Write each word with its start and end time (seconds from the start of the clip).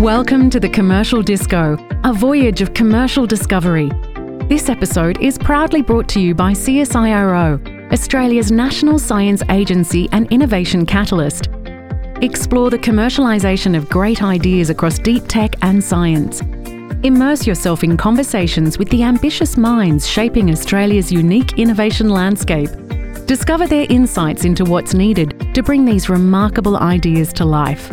Welcome 0.00 0.48
to 0.50 0.60
the 0.60 0.68
Commercial 0.68 1.22
Disco, 1.22 1.76
a 2.04 2.12
voyage 2.12 2.60
of 2.60 2.72
commercial 2.72 3.26
discovery. 3.26 3.90
This 4.48 4.68
episode 4.68 5.20
is 5.20 5.36
proudly 5.38 5.82
brought 5.82 6.08
to 6.10 6.20
you 6.20 6.36
by 6.36 6.52
CSIRO, 6.52 7.92
Australia's 7.92 8.52
national 8.52 9.00
science 9.00 9.42
agency 9.50 10.08
and 10.12 10.30
innovation 10.30 10.86
catalyst. 10.86 11.48
Explore 12.22 12.70
the 12.70 12.78
commercialisation 12.78 13.76
of 13.76 13.90
great 13.90 14.22
ideas 14.22 14.70
across 14.70 15.00
deep 15.00 15.24
tech 15.26 15.56
and 15.62 15.82
science. 15.82 16.42
Immerse 17.02 17.44
yourself 17.44 17.82
in 17.82 17.96
conversations 17.96 18.78
with 18.78 18.88
the 18.90 19.02
ambitious 19.02 19.56
minds 19.56 20.06
shaping 20.06 20.48
Australia's 20.52 21.10
unique 21.10 21.58
innovation 21.58 22.08
landscape. 22.08 22.70
Discover 23.26 23.66
their 23.66 23.86
insights 23.90 24.44
into 24.44 24.64
what's 24.64 24.94
needed 24.94 25.52
to 25.56 25.62
bring 25.64 25.84
these 25.84 26.08
remarkable 26.08 26.76
ideas 26.76 27.32
to 27.32 27.44
life. 27.44 27.92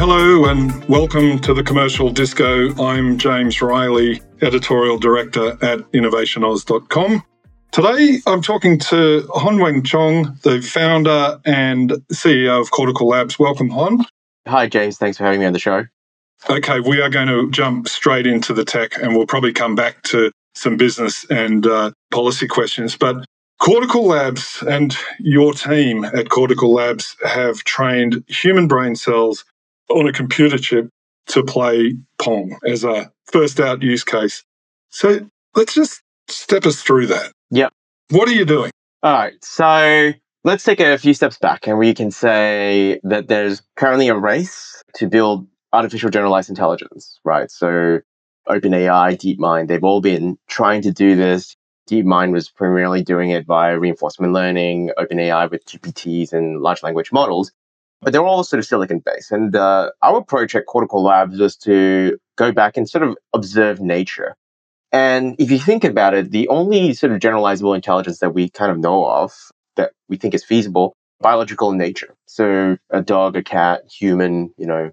Hello 0.00 0.46
and 0.46 0.82
welcome 0.86 1.38
to 1.40 1.52
the 1.52 1.62
Commercial 1.62 2.08
Disco. 2.08 2.74
I'm 2.82 3.18
James 3.18 3.60
Riley, 3.60 4.22
Editorial 4.40 4.96
Director 4.96 5.58
at 5.62 5.80
innovationoz.com. 5.92 7.22
Today 7.70 8.20
I'm 8.26 8.40
talking 8.40 8.78
to 8.78 9.28
Hon-Weng 9.34 9.84
Chong, 9.84 10.38
the 10.40 10.62
founder 10.62 11.38
and 11.44 11.90
CEO 12.14 12.62
of 12.62 12.70
Cortical 12.70 13.08
Labs. 13.08 13.38
Welcome, 13.38 13.68
Hon. 13.68 14.06
Hi, 14.48 14.68
James. 14.68 14.96
Thanks 14.96 15.18
for 15.18 15.24
having 15.24 15.40
me 15.40 15.44
on 15.44 15.52
the 15.52 15.58
show. 15.58 15.84
Okay, 16.48 16.80
we 16.80 17.02
are 17.02 17.10
going 17.10 17.28
to 17.28 17.50
jump 17.50 17.86
straight 17.86 18.26
into 18.26 18.54
the 18.54 18.64
tech 18.64 18.96
and 19.02 19.14
we'll 19.14 19.26
probably 19.26 19.52
come 19.52 19.74
back 19.74 20.02
to 20.04 20.32
some 20.54 20.78
business 20.78 21.26
and 21.28 21.66
uh, 21.66 21.90
policy 22.10 22.48
questions. 22.48 22.96
But 22.96 23.26
Cortical 23.58 24.06
Labs 24.06 24.64
and 24.66 24.96
your 25.18 25.52
team 25.52 26.06
at 26.06 26.30
Cortical 26.30 26.72
Labs 26.72 27.16
have 27.22 27.64
trained 27.64 28.24
human 28.28 28.66
brain 28.66 28.96
cells 28.96 29.44
on 29.90 30.08
a 30.08 30.12
computer 30.12 30.58
chip 30.58 30.88
to 31.26 31.44
play 31.44 31.94
Pong 32.18 32.56
as 32.66 32.84
a 32.84 33.12
first 33.26 33.60
out 33.60 33.82
use 33.82 34.04
case. 34.04 34.44
So 34.88 35.28
let's 35.54 35.74
just 35.74 36.02
step 36.28 36.66
us 36.66 36.82
through 36.82 37.06
that. 37.08 37.32
Yep. 37.50 37.72
What 38.10 38.28
are 38.28 38.32
you 38.32 38.44
doing? 38.44 38.70
All 39.02 39.12
right. 39.12 39.42
So 39.44 40.12
let's 40.44 40.64
take 40.64 40.80
a 40.80 40.98
few 40.98 41.14
steps 41.14 41.38
back 41.38 41.66
and 41.66 41.78
we 41.78 41.94
can 41.94 42.10
say 42.10 43.00
that 43.04 43.28
there's 43.28 43.62
currently 43.76 44.08
a 44.08 44.16
race 44.16 44.82
to 44.94 45.06
build 45.06 45.46
artificial 45.72 46.10
generalized 46.10 46.50
intelligence, 46.50 47.20
right? 47.24 47.50
So 47.50 48.00
OpenAI, 48.48 49.16
DeepMind, 49.16 49.68
they've 49.68 49.84
all 49.84 50.00
been 50.00 50.38
trying 50.48 50.82
to 50.82 50.92
do 50.92 51.14
this. 51.14 51.56
DeepMind 51.88 52.32
was 52.32 52.48
primarily 52.48 53.02
doing 53.02 53.30
it 53.30 53.46
via 53.46 53.78
reinforcement 53.78 54.32
learning, 54.32 54.90
OpenAI 54.98 55.50
with 55.50 55.64
GPTs 55.64 56.32
and 56.32 56.60
large 56.60 56.82
language 56.82 57.12
models 57.12 57.52
but 58.02 58.12
they're 58.12 58.24
all 58.24 58.44
sort 58.44 58.58
of 58.58 58.66
silicon 58.66 59.02
based. 59.04 59.30
And 59.30 59.54
uh, 59.54 59.90
our 60.02 60.18
approach 60.18 60.54
at 60.54 60.66
Cortical 60.66 61.02
Labs 61.02 61.38
was 61.38 61.56
to 61.58 62.18
go 62.36 62.52
back 62.52 62.76
and 62.76 62.88
sort 62.88 63.04
of 63.04 63.16
observe 63.34 63.80
nature. 63.80 64.36
And 64.92 65.36
if 65.38 65.50
you 65.50 65.58
think 65.58 65.84
about 65.84 66.14
it, 66.14 66.30
the 66.30 66.48
only 66.48 66.94
sort 66.94 67.12
of 67.12 67.20
generalizable 67.20 67.74
intelligence 67.74 68.18
that 68.18 68.34
we 68.34 68.48
kind 68.48 68.72
of 68.72 68.78
know 68.78 69.04
of 69.04 69.32
that 69.76 69.92
we 70.08 70.16
think 70.16 70.34
is 70.34 70.44
feasible, 70.44 70.96
biological 71.20 71.70
in 71.70 71.78
nature. 71.78 72.14
So 72.26 72.76
a 72.90 73.02
dog, 73.02 73.36
a 73.36 73.42
cat, 73.42 73.82
human, 73.90 74.52
you 74.56 74.66
know, 74.66 74.90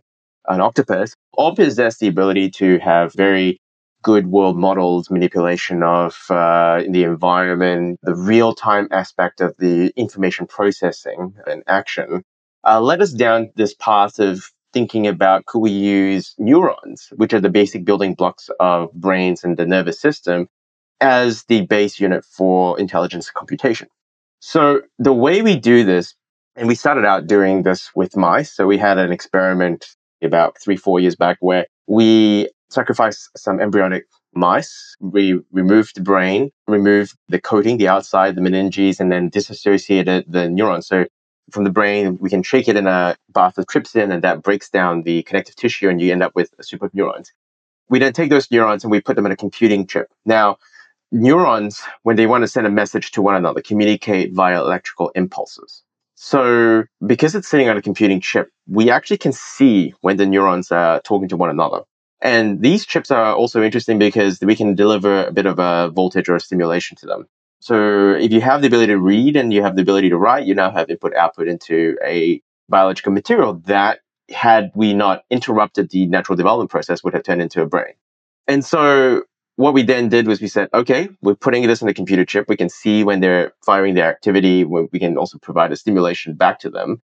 an 0.48 0.62
octopus, 0.62 1.16
all 1.34 1.56
possess 1.56 1.98
the 1.98 2.08
ability 2.08 2.52
to 2.52 2.78
have 2.80 3.14
very 3.14 3.60
good 4.04 4.28
world 4.28 4.58
models, 4.58 5.10
manipulation 5.10 5.82
of 5.82 6.16
uh, 6.30 6.84
the 6.88 7.04
environment, 7.04 8.00
the 8.04 8.16
real 8.16 8.54
time 8.54 8.88
aspect 8.92 9.42
of 9.42 9.56
the 9.58 9.92
information 9.96 10.46
processing 10.46 11.34
and 11.48 11.64
action 11.68 12.24
uh, 12.68 12.82
led 12.82 13.02
us 13.02 13.14
down 13.14 13.50
this 13.56 13.74
path 13.74 14.20
of 14.20 14.52
thinking 14.74 15.08
about 15.08 15.46
could 15.46 15.60
we 15.60 15.72
use 15.72 16.36
neurons, 16.38 17.08
which 17.16 17.34
are 17.34 17.40
the 17.40 17.50
basic 17.50 17.86
building 17.86 18.14
blocks 18.14 18.50
of 18.60 18.92
brains 18.94 19.44
and 19.44 19.58
the 19.58 19.66
nervous 19.66 20.00
system, 20.00 20.50
as 21.00 21.44
the 21.46 21.62
base 21.62 22.00
unit 22.00 22.26
for 22.26 22.80
intelligence 22.80 23.32
computation. 23.32 23.88
So 24.40 24.82
the 25.00 25.14
way 25.14 25.42
we 25.42 25.56
do 25.58 25.84
this, 25.84 26.14
and 26.56 26.68
we 26.68 26.76
started 26.76 27.06
out 27.06 27.28
doing 27.28 27.64
this 27.64 27.92
with 27.96 28.18
mice. 28.18 28.52
So 28.52 28.68
we 28.68 28.78
had 28.78 28.98
an 28.98 29.12
experiment 29.12 29.88
about 30.22 30.58
three, 30.62 30.76
four 30.76 31.00
years 31.00 31.16
back 31.16 31.38
where 31.40 31.68
we 31.88 32.50
sacrificed 32.70 33.30
some 33.38 33.60
embryonic 33.60 34.06
mice. 34.34 34.96
We 35.00 35.40
removed 35.52 35.96
the 35.96 36.02
brain, 36.02 36.52
removed 36.68 37.16
the 37.30 37.40
coating, 37.40 37.78
the 37.78 37.88
outside, 37.88 38.36
the 38.36 38.42
meninges, 38.42 39.00
and 39.00 39.12
then 39.12 39.30
disassociated 39.30 40.26
the 40.28 40.50
neurons. 40.50 40.88
So 40.88 41.06
from 41.52 41.64
the 41.64 41.70
brain, 41.70 42.18
we 42.20 42.30
can 42.30 42.44
shake 42.44 42.68
it 42.68 42.76
in 42.76 42.88
a 42.88 43.16
bath 43.30 43.58
of 43.58 43.66
trypsin 43.66 44.12
and 44.12 44.24
that 44.24 44.44
breaks 44.44 44.70
down 44.70 45.04
the 45.04 45.24
connective 45.24 45.56
tissue 45.56 45.90
and 45.90 46.02
you 46.02 46.12
end 46.12 46.24
up 46.24 46.36
with 46.36 46.54
a 46.60 46.64
soup 46.64 46.82
of 46.82 46.94
neurons. 46.94 47.32
We 47.90 48.00
then 48.00 48.14
take 48.14 48.30
those 48.30 48.52
neurons 48.52 48.84
and 48.84 48.92
we 48.92 49.02
put 49.02 49.16
them 49.16 49.26
in 49.26 49.32
a 49.32 49.38
computing 49.38 49.88
chip. 49.88 50.10
Now, 50.26 50.58
neurons, 51.12 51.82
when 52.04 52.18
they 52.18 52.28
want 52.28 52.44
to 52.44 52.48
send 52.48 52.68
a 52.68 52.72
message 52.72 53.12
to 53.12 53.22
one 53.22 53.36
another, 53.36 53.62
communicate 53.62 54.34
via 54.34 54.60
electrical 54.60 55.10
impulses. 55.16 55.84
So 56.16 56.84
because 57.06 57.36
it's 57.36 57.48
sitting 57.48 57.70
on 57.70 57.78
a 57.78 57.82
computing 57.82 58.20
chip, 58.20 58.50
we 58.68 58.90
actually 58.90 59.20
can 59.20 59.32
see 59.32 59.94
when 60.02 60.18
the 60.18 60.26
neurons 60.26 60.72
are 60.72 61.00
talking 61.02 61.30
to 61.30 61.38
one 61.38 61.50
another. 61.50 61.84
And 62.22 62.62
these 62.62 62.86
chips 62.86 63.12
are 63.12 63.36
also 63.36 63.62
interesting 63.62 64.00
because 64.00 64.40
we 64.42 64.56
can 64.56 64.74
deliver 64.74 65.26
a 65.26 65.32
bit 65.32 65.46
of 65.46 65.60
a 65.60 65.92
voltage 65.92 66.28
or 66.28 66.36
a 66.36 66.40
stimulation 66.40 66.98
to 66.98 67.06
them. 67.06 67.28
So 67.60 68.14
if 68.14 68.32
you 68.32 68.42
have 68.42 68.62
the 68.62 68.68
ability 68.68 68.94
to 68.94 69.00
read 69.00 69.36
and 69.36 69.52
you 69.52 69.64
have 69.64 69.76
the 69.76 69.82
ability 69.82 70.10
to 70.10 70.18
write, 70.18 70.46
you 70.46 70.56
now 70.56 70.72
have 70.72 70.90
input 70.90 71.16
output 71.16 71.48
into 71.48 71.98
a 72.04 72.42
biological 72.70 73.12
material 73.12 73.56
that 73.66 74.00
had 74.30 74.72
we 74.76 74.94
not 74.94 75.24
interrupted 75.30 75.90
the 75.90 76.06
natural 76.06 76.36
development 76.36 76.70
process 76.70 77.04
would 77.04 77.14
have 77.14 77.24
turned 77.24 77.42
into 77.42 77.62
a 77.62 77.66
brain. 77.66 77.94
And 78.48 78.64
so 78.64 79.24
what 79.56 79.74
we 79.74 79.84
then 79.84 80.10
did 80.10 80.28
was 80.28 80.40
we 80.40 80.48
said, 80.48 80.70
okay, 80.74 81.10
we're 81.22 81.36
putting 81.36 81.66
this 81.66 81.82
in 81.82 81.88
the 81.88 81.94
computer 81.94 82.26
chip. 82.26 82.48
We 82.48 82.58
can 82.58 82.70
see 82.70 83.04
when 83.04 83.22
they're 83.22 83.54
firing 83.66 83.96
their 83.96 84.10
activity. 84.10 84.64
We 84.64 85.00
can 85.00 85.18
also 85.18 85.40
provide 85.40 85.72
a 85.72 85.76
stimulation 85.76 86.36
back 86.36 86.60
to 86.60 86.70
them. 86.70 87.02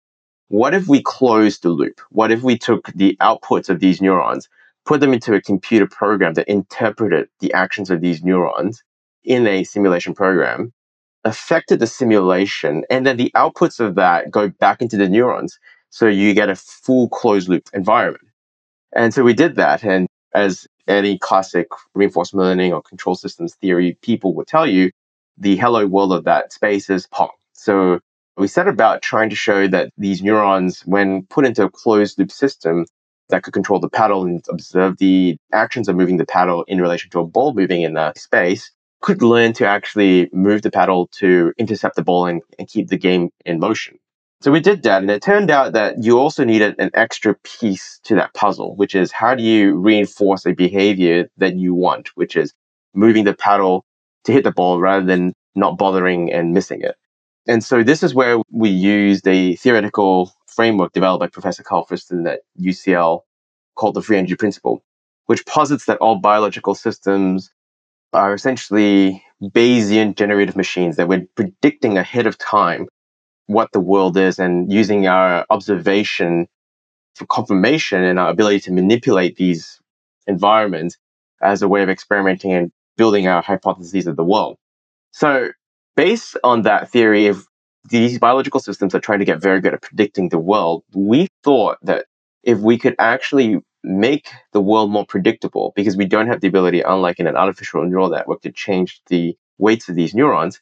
What 0.48 0.74
if 0.74 0.88
we 0.88 1.04
closed 1.04 1.62
the 1.62 1.70
loop? 1.70 2.02
What 2.10 2.32
if 2.32 2.42
we 2.42 2.58
took 2.58 2.92
the 2.94 3.16
outputs 3.22 3.70
of 3.70 3.80
these 3.80 4.02
neurons, 4.02 4.50
put 4.86 5.00
them 5.00 5.14
into 5.14 5.36
a 5.36 5.42
computer 5.42 5.86
program 5.86 6.34
that 6.34 6.48
interpreted 6.48 7.30
the 7.40 7.54
actions 7.54 7.92
of 7.92 8.02
these 8.02 8.24
neurons 8.24 8.84
in 9.24 9.48
a 9.48 9.64
simulation 9.64 10.14
program 10.14 10.74
affected 11.24 11.80
the 11.80 11.88
simulation 11.88 12.84
and 12.90 13.06
then 13.06 13.18
the 13.18 13.32
outputs 13.36 13.80
of 13.80 13.96
that 13.96 14.32
go 14.32 14.48
back 14.48 14.82
into 14.82 14.98
the 14.98 15.10
neurons 15.10 15.60
so 15.90 16.08
you 16.08 16.34
get 16.34 16.50
a 16.50 16.56
full 16.56 17.10
closed 17.10 17.50
loop 17.50 17.68
environment. 17.74 18.24
And 18.94 19.14
so 19.14 19.24
we 19.24 19.34
did 19.34 19.56
that 19.56 19.84
and 19.84 20.08
as 20.34 20.68
any 20.88 21.18
classic 21.18 21.68
reinforcement 21.94 22.44
learning 22.44 22.74
or 22.74 22.82
control 22.82 23.16
systems 23.16 23.56
theory 23.56 23.98
people 24.02 24.34
will 24.34 24.46
tell 24.46 24.68
you 24.68 24.92
the 25.38 25.56
hello 25.56 25.86
world 25.86 26.14
of 26.14 26.24
that 26.26 26.52
space 26.52 26.90
is 26.90 27.08
pong 27.08 27.30
so 27.54 28.00
we 28.38 28.48
set 28.48 28.68
about 28.68 29.02
trying 29.02 29.30
to 29.30 29.36
show 29.36 29.68
that 29.68 29.92
these 29.98 30.24
neurons 30.24 30.82
when 30.82 31.24
put 31.26 31.46
into 31.46 31.64
a 31.64 31.70
closed 31.70 32.18
loop 32.18 32.32
system 32.32 32.86
that 33.30 33.44
could 33.44 33.54
control 33.54 33.80
the 33.80 33.90
paddle 33.90 34.24
and 34.24 34.44
observe 34.50 34.98
the 34.98 35.38
actions 35.54 35.88
of 35.88 35.96
moving 35.96 36.18
the 36.18 36.26
paddle 36.26 36.64
in 36.64 36.82
relation 36.82 37.10
to 37.12 37.20
a 37.20 37.26
ball 37.26 37.54
moving 37.54 37.82
in 37.82 37.96
a 37.98 38.14
space 38.16 38.72
could 39.02 39.22
learn 39.22 39.54
to 39.54 39.66
actually 39.66 40.30
move 40.34 40.62
the 40.62 40.72
paddle 40.72 41.08
to 41.08 41.54
intercept 41.58 41.96
the 41.96 42.04
ball 42.04 42.26
and, 42.26 42.42
and 42.58 42.68
keep 42.68 42.90
the 42.90 42.98
game 42.98 43.30
in 43.46 43.60
motion. 43.60 43.98
So 44.42 44.52
we 44.52 44.62
did 44.62 44.84
that, 44.84 45.02
and 45.02 45.12
it 45.12 45.22
turned 45.22 45.52
out 45.52 45.74
that 45.74 46.02
you 46.02 46.18
also 46.18 46.46
needed 46.46 46.76
an 46.80 46.92
extra 46.94 47.36
piece 47.44 48.00
to 48.04 48.16
that 48.16 48.34
puzzle, 48.34 48.76
which 48.78 48.96
is 48.96 49.12
how 49.12 49.36
do 49.36 49.44
you 49.44 49.76
reinforce 49.76 50.46
a 50.46 50.54
behavior 50.54 51.30
that 51.38 51.58
you 51.58 51.74
want, 51.74 52.16
which 52.16 52.38
is 52.38 52.54
moving 52.94 53.26
the 53.26 53.34
paddle 53.34 53.86
to 54.24 54.32
hit 54.32 54.46
the 54.46 54.52
ball 54.52 54.80
rather 54.80 55.06
than 55.06 55.34
not 55.56 55.78
bothering 55.78 56.32
and 56.32 56.54
missing 56.54 56.82
it. 56.82 56.96
And 57.48 57.64
so 57.64 57.84
this 57.84 58.02
is 58.02 58.14
where 58.14 58.38
we 58.52 58.70
used 58.70 59.28
a 59.28 59.56
theoretical 59.58 60.32
framework 60.48 60.94
developed 60.94 61.20
by 61.20 61.28
Professor 61.28 61.64
Carl 61.64 61.86
Friston 61.86 62.28
at 62.28 62.42
UCL 62.62 63.22
called 63.76 63.96
the 63.96 64.02
free 64.02 64.18
energy 64.18 64.36
principle, 64.36 64.84
which 65.26 65.46
posits 65.46 65.86
that 65.86 65.98
all 65.98 66.16
biological 66.16 66.76
systems 66.76 67.52
are 68.14 68.34
essentially 68.34 69.24
Bayesian 69.42 70.16
generative 70.16 70.56
machines 70.56 70.98
that 70.98 71.08
we're 71.08 71.28
predicting 71.36 71.98
ahead 71.98 72.28
of 72.28 72.38
time 72.38 72.88
what 73.46 73.72
the 73.72 73.80
world 73.80 74.18
is 74.18 74.40
and 74.40 74.72
using 74.72 75.08
our 75.08 75.46
observation 75.50 76.48
for 77.16 77.26
confirmation 77.26 78.04
and 78.04 78.20
our 78.20 78.30
ability 78.30 78.60
to 78.62 78.72
manipulate 78.72 79.36
these 79.38 79.80
environments 80.28 80.98
as 81.42 81.62
a 81.62 81.68
way 81.68 81.82
of 81.82 81.90
experimenting 81.90 82.54
and 82.54 82.72
building 82.98 83.28
our 83.28 83.42
hypotheses 83.42 84.08
of 84.08 84.16
the 84.16 84.24
world. 84.24 84.58
So 85.12 85.50
based 85.96 86.38
on 86.44 86.64
that 86.64 86.92
theory, 86.92 87.28
if 87.28 87.44
these 87.90 88.20
biological 88.20 88.60
systems 88.60 88.94
are 88.94 89.00
trying 89.00 89.20
to 89.20 89.26
get 89.26 89.42
very 89.42 89.62
good 89.62 89.74
at 89.74 89.82
predicting 89.82 90.30
the 90.30 90.38
world, 90.38 90.84
we 90.94 91.28
thought 91.44 91.78
that 91.84 92.06
if 92.44 92.60
we 92.60 92.78
could 92.78 92.96
actually 93.00 93.60
make 93.84 94.30
the 94.54 94.62
world 94.62 94.92
more 94.92 95.06
predictable 95.06 95.74
because 95.76 95.98
we 95.98 96.06
don't 96.06 96.28
have 96.28 96.42
the 96.42 96.48
ability, 96.48 96.82
unlike 96.82 97.20
in 97.20 97.28
an 97.28 97.38
artificial 97.38 97.84
neural 97.86 98.10
network, 98.10 98.42
to 98.42 98.52
change 98.52 99.02
the 99.08 99.38
weights 99.58 99.90
of 99.90 99.96
these 99.96 100.14
neurons. 100.16 100.60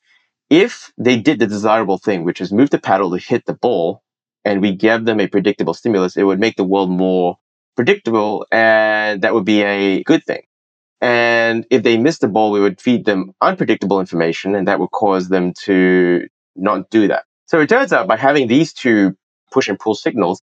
if 0.50 0.94
they 0.98 1.20
did 1.20 1.40
the 1.40 1.48
desirable 1.48 1.98
thing, 1.98 2.24
which 2.24 2.42
is 2.42 2.52
move 2.54 2.70
the 2.72 2.80
paddle 2.80 3.12
to 3.12 3.18
hit 3.18 3.46
the 3.46 3.54
ball, 3.54 4.04
and 4.46 4.62
we 4.62 4.76
gave 4.76 5.06
them 5.06 5.20
a 5.20 5.28
predictable 5.28 5.74
stimulus, 5.74 6.18
it 6.18 6.24
would 6.24 6.40
make 6.40 6.56
the 6.56 6.64
world 6.64 6.90
more 6.90 7.38
predictable, 7.76 8.46
and 8.52 9.22
that 9.24 9.34
would 9.34 9.46
be 9.46 9.62
a 9.64 10.04
good 10.04 10.24
thing. 10.26 10.44
And 11.02 11.66
if 11.70 11.84
they 11.84 11.98
missed 11.98 12.22
the 12.22 12.28
ball, 12.28 12.52
we 12.52 12.60
would 12.62 12.82
feed 12.82 13.06
them 13.06 13.34
unpredictable 13.42 14.00
information, 14.00 14.56
and 14.56 14.68
that 14.68 14.80
would 14.80 14.92
cause 14.92 15.30
them 15.30 15.54
to 15.66 16.28
not 16.56 16.90
do 16.90 17.08
that. 17.10 17.26
So 17.48 17.62
it 17.62 17.70
turns 17.70 17.94
out 17.94 18.08
by 18.08 18.18
having 18.18 18.48
these 18.48 18.74
two 18.74 19.16
push 19.52 19.70
and 19.70 19.80
pull 19.80 19.96
signals, 19.96 20.42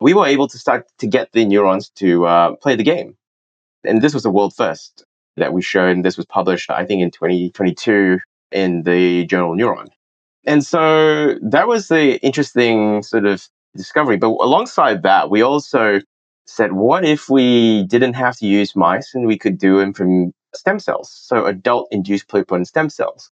we 0.00 0.14
were 0.14 0.26
able 0.26 0.48
to 0.48 0.58
start 0.58 0.86
to 0.98 1.06
get 1.06 1.32
the 1.32 1.44
neurons 1.44 1.88
to 1.90 2.26
uh, 2.26 2.56
play 2.56 2.76
the 2.76 2.82
game. 2.82 3.16
And 3.84 4.02
this 4.02 4.14
was 4.14 4.22
the 4.22 4.30
world 4.30 4.54
first 4.54 5.04
that 5.36 5.52
we 5.52 5.62
showed. 5.62 5.96
And 5.96 6.04
this 6.04 6.16
was 6.16 6.26
published, 6.26 6.70
I 6.70 6.84
think, 6.84 7.02
in 7.02 7.10
2022 7.10 8.18
in 8.52 8.82
the 8.82 9.26
journal 9.26 9.54
Neuron. 9.54 9.88
And 10.46 10.64
so 10.64 11.34
that 11.42 11.66
was 11.66 11.88
the 11.88 12.20
interesting 12.22 13.02
sort 13.02 13.24
of 13.24 13.48
discovery. 13.76 14.16
But 14.16 14.28
alongside 14.28 15.02
that, 15.02 15.30
we 15.30 15.42
also 15.42 16.00
said, 16.46 16.72
what 16.72 17.04
if 17.04 17.28
we 17.30 17.84
didn't 17.84 18.14
have 18.14 18.36
to 18.38 18.46
use 18.46 18.76
mice 18.76 19.14
and 19.14 19.26
we 19.26 19.38
could 19.38 19.58
do 19.58 19.78
them 19.78 19.92
from 19.92 20.32
stem 20.54 20.78
cells? 20.78 21.10
So 21.10 21.46
adult 21.46 21.88
induced 21.90 22.28
pluripotent 22.28 22.66
stem 22.66 22.90
cells. 22.90 23.30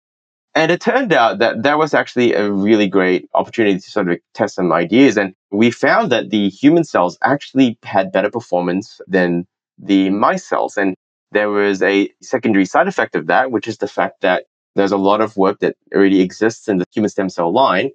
And 0.56 0.72
it 0.72 0.80
turned 0.80 1.12
out 1.12 1.40
that 1.40 1.64
that 1.64 1.76
was 1.76 1.92
actually 1.92 2.32
a 2.32 2.50
really 2.50 2.88
great 2.88 3.28
opportunity 3.34 3.78
to 3.78 3.90
sort 3.90 4.08
of 4.08 4.18
test 4.32 4.54
some 4.54 4.72
ideas. 4.72 5.18
And 5.18 5.34
we 5.50 5.70
found 5.70 6.10
that 6.12 6.30
the 6.30 6.48
human 6.48 6.82
cells 6.82 7.18
actually 7.22 7.78
had 7.82 8.10
better 8.10 8.30
performance 8.30 8.98
than 9.06 9.46
the 9.76 10.08
mice 10.08 10.46
cells. 10.46 10.78
And 10.78 10.94
there 11.30 11.50
was 11.50 11.82
a 11.82 12.10
secondary 12.22 12.64
side 12.64 12.88
effect 12.88 13.14
of 13.16 13.26
that, 13.26 13.50
which 13.50 13.68
is 13.68 13.76
the 13.76 13.86
fact 13.86 14.22
that 14.22 14.46
there's 14.76 14.92
a 14.92 14.96
lot 14.96 15.20
of 15.20 15.36
work 15.36 15.58
that 15.58 15.76
already 15.94 16.22
exists 16.22 16.68
in 16.68 16.78
the 16.78 16.86
human 16.90 17.10
stem 17.10 17.28
cell 17.28 17.52
line, 17.52 17.90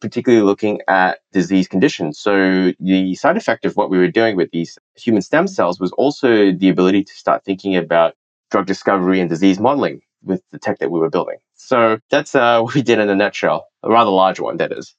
particularly 0.00 0.44
looking 0.44 0.82
at 0.86 1.18
disease 1.32 1.66
conditions. 1.66 2.20
So 2.20 2.72
the 2.78 3.16
side 3.16 3.36
effect 3.36 3.64
of 3.64 3.74
what 3.74 3.90
we 3.90 3.98
were 3.98 4.06
doing 4.06 4.36
with 4.36 4.52
these 4.52 4.78
human 4.96 5.22
stem 5.22 5.48
cells 5.48 5.80
was 5.80 5.90
also 5.90 6.52
the 6.52 6.68
ability 6.68 7.02
to 7.02 7.12
start 7.12 7.44
thinking 7.44 7.74
about 7.74 8.14
drug 8.52 8.66
discovery 8.66 9.18
and 9.18 9.28
disease 9.28 9.58
modeling 9.58 10.02
with 10.22 10.42
the 10.52 10.60
tech 10.60 10.78
that 10.78 10.92
we 10.92 11.00
were 11.00 11.10
building. 11.10 11.38
So 11.54 11.98
that's 12.10 12.34
uh, 12.34 12.60
what 12.62 12.74
we 12.74 12.82
did 12.82 12.98
in 12.98 13.08
a 13.08 13.14
nutshell, 13.14 13.66
a 13.82 13.90
rather 13.90 14.10
large 14.10 14.40
one, 14.40 14.56
that 14.58 14.72
is. 14.72 14.94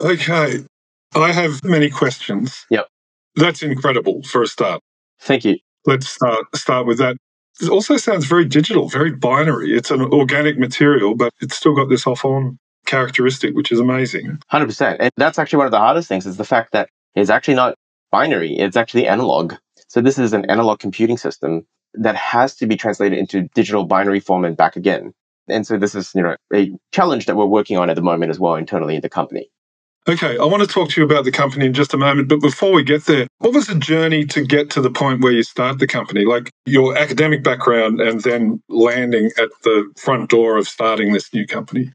Okay. 0.00 0.64
I 1.14 1.32
have 1.32 1.64
many 1.64 1.88
questions. 1.88 2.66
Yep. 2.70 2.88
That's 3.36 3.62
incredible 3.62 4.22
for 4.22 4.42
a 4.42 4.46
start. 4.46 4.82
Thank 5.20 5.44
you. 5.44 5.58
Let's 5.86 6.08
start, 6.08 6.44
start 6.54 6.86
with 6.86 6.98
that. 6.98 7.16
It 7.60 7.70
also 7.70 7.96
sounds 7.96 8.26
very 8.26 8.44
digital, 8.44 8.88
very 8.88 9.12
binary. 9.12 9.74
It's 9.74 9.90
an 9.90 10.02
organic 10.02 10.58
material, 10.58 11.14
but 11.14 11.32
it's 11.40 11.56
still 11.56 11.74
got 11.74 11.88
this 11.88 12.06
off 12.06 12.24
on 12.24 12.58
characteristic, 12.86 13.54
which 13.54 13.72
is 13.72 13.80
amazing. 13.80 14.38
100%. 14.52 14.96
And 15.00 15.10
that's 15.16 15.38
actually 15.38 15.58
one 15.58 15.66
of 15.66 15.72
the 15.72 15.78
hardest 15.78 16.08
things 16.08 16.26
is 16.26 16.36
the 16.36 16.44
fact 16.44 16.72
that 16.72 16.88
it's 17.14 17.30
actually 17.30 17.54
not 17.54 17.76
binary, 18.10 18.56
it's 18.58 18.76
actually 18.76 19.06
analog. 19.06 19.54
So 19.88 20.00
this 20.00 20.18
is 20.18 20.32
an 20.32 20.44
analog 20.50 20.80
computing 20.80 21.16
system 21.16 21.66
that 21.94 22.16
has 22.16 22.54
to 22.56 22.66
be 22.66 22.76
translated 22.76 23.18
into 23.18 23.48
digital 23.54 23.84
binary 23.84 24.20
form 24.20 24.44
and 24.44 24.56
back 24.56 24.76
again. 24.76 25.12
And 25.48 25.66
so 25.66 25.78
this 25.78 25.94
is, 25.94 26.12
you 26.14 26.22
know, 26.22 26.36
a 26.54 26.72
challenge 26.92 27.26
that 27.26 27.36
we're 27.36 27.46
working 27.46 27.76
on 27.76 27.90
at 27.90 27.96
the 27.96 28.02
moment 28.02 28.30
as 28.30 28.40
well 28.40 28.54
internally 28.54 28.96
in 28.96 29.00
the 29.00 29.08
company. 29.08 29.48
Okay, 30.08 30.38
I 30.38 30.44
want 30.44 30.62
to 30.62 30.68
talk 30.68 30.90
to 30.90 31.00
you 31.00 31.04
about 31.04 31.24
the 31.24 31.32
company 31.32 31.66
in 31.66 31.72
just 31.72 31.92
a 31.92 31.96
moment. 31.96 32.28
But 32.28 32.40
before 32.40 32.72
we 32.72 32.84
get 32.84 33.06
there, 33.06 33.26
what 33.38 33.52
was 33.52 33.66
the 33.66 33.74
journey 33.74 34.24
to 34.26 34.44
get 34.44 34.70
to 34.70 34.80
the 34.80 34.90
point 34.90 35.20
where 35.20 35.32
you 35.32 35.42
start 35.42 35.80
the 35.80 35.86
company? 35.86 36.24
Like 36.24 36.52
your 36.64 36.96
academic 36.96 37.42
background 37.42 38.00
and 38.00 38.20
then 38.20 38.62
landing 38.68 39.30
at 39.36 39.48
the 39.64 39.92
front 39.96 40.30
door 40.30 40.58
of 40.58 40.68
starting 40.68 41.12
this 41.12 41.34
new 41.34 41.46
company? 41.46 41.92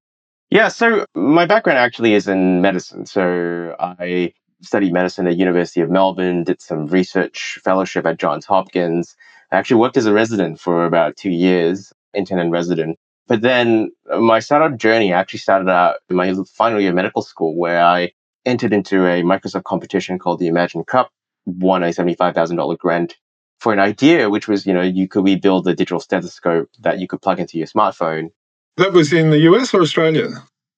Yeah, 0.49 0.67
so 0.67 1.05
my 1.15 1.45
background 1.45 1.79
actually 1.79 2.13
is 2.13 2.27
in 2.27 2.61
medicine. 2.61 3.05
So 3.05 3.77
I 3.79 4.33
studied 4.61 4.91
medicine 4.91 5.25
at 5.27 5.37
University 5.37 5.79
of 5.79 5.89
Melbourne, 5.89 6.43
did 6.43 6.61
some 6.61 6.87
research 6.87 7.59
fellowship 7.63 8.05
at 8.05 8.19
Johns 8.19 8.45
Hopkins, 8.45 9.15
I 9.51 9.57
actually 9.57 9.81
worked 9.81 9.97
as 9.97 10.05
a 10.05 10.13
resident 10.13 10.59
for 10.59 10.85
about 10.85 11.17
two 11.17 11.29
years, 11.29 11.91
intern 12.13 12.39
and 12.39 12.51
resident. 12.51 12.97
But 13.27 13.41
then 13.41 13.91
uh, 14.11 14.19
my 14.19 14.39
startup 14.39 14.77
journey 14.77 15.13
actually 15.13 15.39
started 15.39 15.69
out 15.69 15.97
in 16.09 16.15
my 16.15 16.33
final 16.55 16.79
year 16.79 16.89
of 16.89 16.95
medical 16.95 17.21
school, 17.21 17.57
where 17.57 17.83
I 17.83 18.11
entered 18.45 18.73
into 18.73 19.05
a 19.05 19.21
Microsoft 19.21 19.63
competition 19.63 20.19
called 20.19 20.39
the 20.39 20.47
Imagine 20.47 20.83
Cup, 20.83 21.11
won 21.45 21.83
a 21.83 21.87
$75,000 21.87 22.77
grant 22.77 23.15
for 23.59 23.71
an 23.71 23.79
idea, 23.79 24.29
which 24.29 24.47
was, 24.47 24.65
you 24.65 24.73
know, 24.73 24.81
you 24.81 25.07
could 25.07 25.23
rebuild 25.23 25.67
a 25.67 25.75
digital 25.75 25.99
stethoscope 25.99 26.69
that 26.79 26.99
you 26.99 27.07
could 27.07 27.21
plug 27.21 27.39
into 27.39 27.57
your 27.57 27.67
smartphone. 27.67 28.29
That 28.77 28.93
was 28.93 29.13
in 29.13 29.29
the 29.29 29.39
US 29.51 29.73
or 29.73 29.81
Australia? 29.81 30.29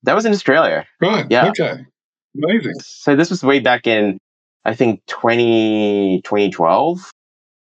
That 0.04 0.16
was 0.16 0.25
in 0.25 0.34
Australia. 0.34 0.86
Right. 1.00 1.25
Yeah. 1.30 1.48
Okay. 1.50 1.86
Amazing. 2.36 2.74
So 2.81 3.16
this 3.16 3.30
was 3.30 3.44
way 3.44 3.60
back 3.60 3.88
in, 3.88 4.18
I 4.66 4.75
think, 4.75 5.06
20, 5.07 6.22
2012. 6.24 7.12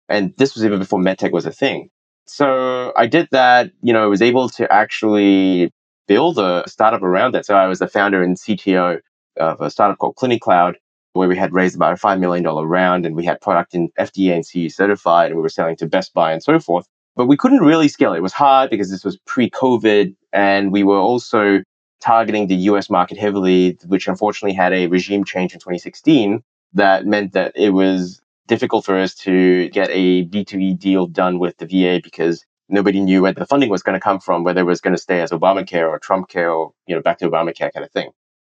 And 0.08 0.34
this 0.38 0.56
was 0.56 0.66
even 0.66 0.80
before 0.80 1.00
medtech 1.00 1.32
was 1.32 1.46
a 1.46 1.52
thing. 1.52 1.90
So 2.30 2.94
I 2.96 3.08
did 3.08 3.28
that, 3.31 3.72
you 3.81 3.92
know, 3.92 4.04
I 4.04 4.06
was 4.06 4.22
able 4.22 4.50
to 4.50 4.72
actually 4.72 5.72
build 6.08 6.38
a 6.38 6.64
startup 6.68 7.02
around 7.02 7.34
that. 7.34 7.46
So 7.46 7.56
I 7.56 7.66
was 7.66 7.80
the 7.80 7.88
founder 7.88 8.22
and 8.22 8.38
CTO 8.38 9.00
of 9.38 9.62
a 9.62 9.70
startup 9.70 9.98
called 9.98 10.16
CliniCloud, 10.16 10.76
where 11.14 11.28
we 11.28 11.36
had 11.36 11.54
raised 11.54 11.76
about 11.76 11.94
a 11.94 11.96
$5 11.96 12.20
million 12.20 12.44
round 12.46 13.06
and 13.06 13.16
we 13.16 13.26
had 13.26 13.42
product 13.42 13.74
in 13.74 13.90
FDA 14.00 14.34
and 14.34 14.46
CE 14.46 14.74
certified 14.74 15.31
and 15.31 15.38
we 15.38 15.42
were 15.42 15.50
selling 15.50 15.76
to 15.78 15.88
Best 15.88 16.14
Buy 16.14 16.31
and 16.31 16.44
so 16.44 16.60
forth. 16.60 16.86
But 17.16 17.26
we 17.26 17.36
couldn't 17.36 17.64
really 17.64 17.88
scale. 17.88 18.14
It 18.14 18.22
was 18.22 18.34
hard 18.34 18.70
because 18.70 18.92
this 18.92 19.04
was 19.04 19.18
pre 19.25 19.50
COVID 19.50 20.16
and 20.32 20.72
we 20.72 20.84
were 20.84 21.00
also 21.00 21.64
targeting 22.00 22.48
the 22.48 22.56
US 22.56 22.92
market 22.92 23.18
heavily, 23.18 23.78
which 23.88 24.08
unfortunately 24.08 24.56
had 24.56 24.72
a 24.72 24.86
regime 24.88 25.24
change 25.24 25.54
in 25.54 25.60
2016 25.60 26.44
that 26.74 27.08
meant 27.08 27.34
that 27.34 27.54
it 27.56 27.72
was 27.72 28.22
difficult 28.50 28.84
for 28.84 28.98
us 28.98 29.13
to 29.13 29.69
get 29.69 29.90
a 29.92 30.25
B2E 30.25 30.78
deal 30.78 31.06
done 31.06 31.40
with 31.40 31.56
the 31.57 31.68
VA 31.68 32.01
because 32.04 32.44
nobody 32.68 33.00
knew 33.00 33.22
where 33.22 33.31
the 33.31 33.46
funding 33.46 33.69
was 33.69 33.84
going 33.84 33.98
to 33.98 34.04
come 34.04 34.19
from, 34.19 34.44
whether 34.44 34.62
it 34.62 34.66
was 34.66 34.81
going 34.81 34.96
to 34.96 35.01
stay 35.01 35.22
as 35.22 35.31
Obamacare 35.31 35.88
or 35.88 36.00
Trump 36.00 36.28
care 36.28 36.51
or, 36.51 36.74
you 36.88 36.96
know, 36.96 37.01
back 37.01 37.19
to 37.19 37.30
Obamacare 37.30 37.72
kind 37.72 37.86
of 37.86 37.92
thing. 37.92 38.10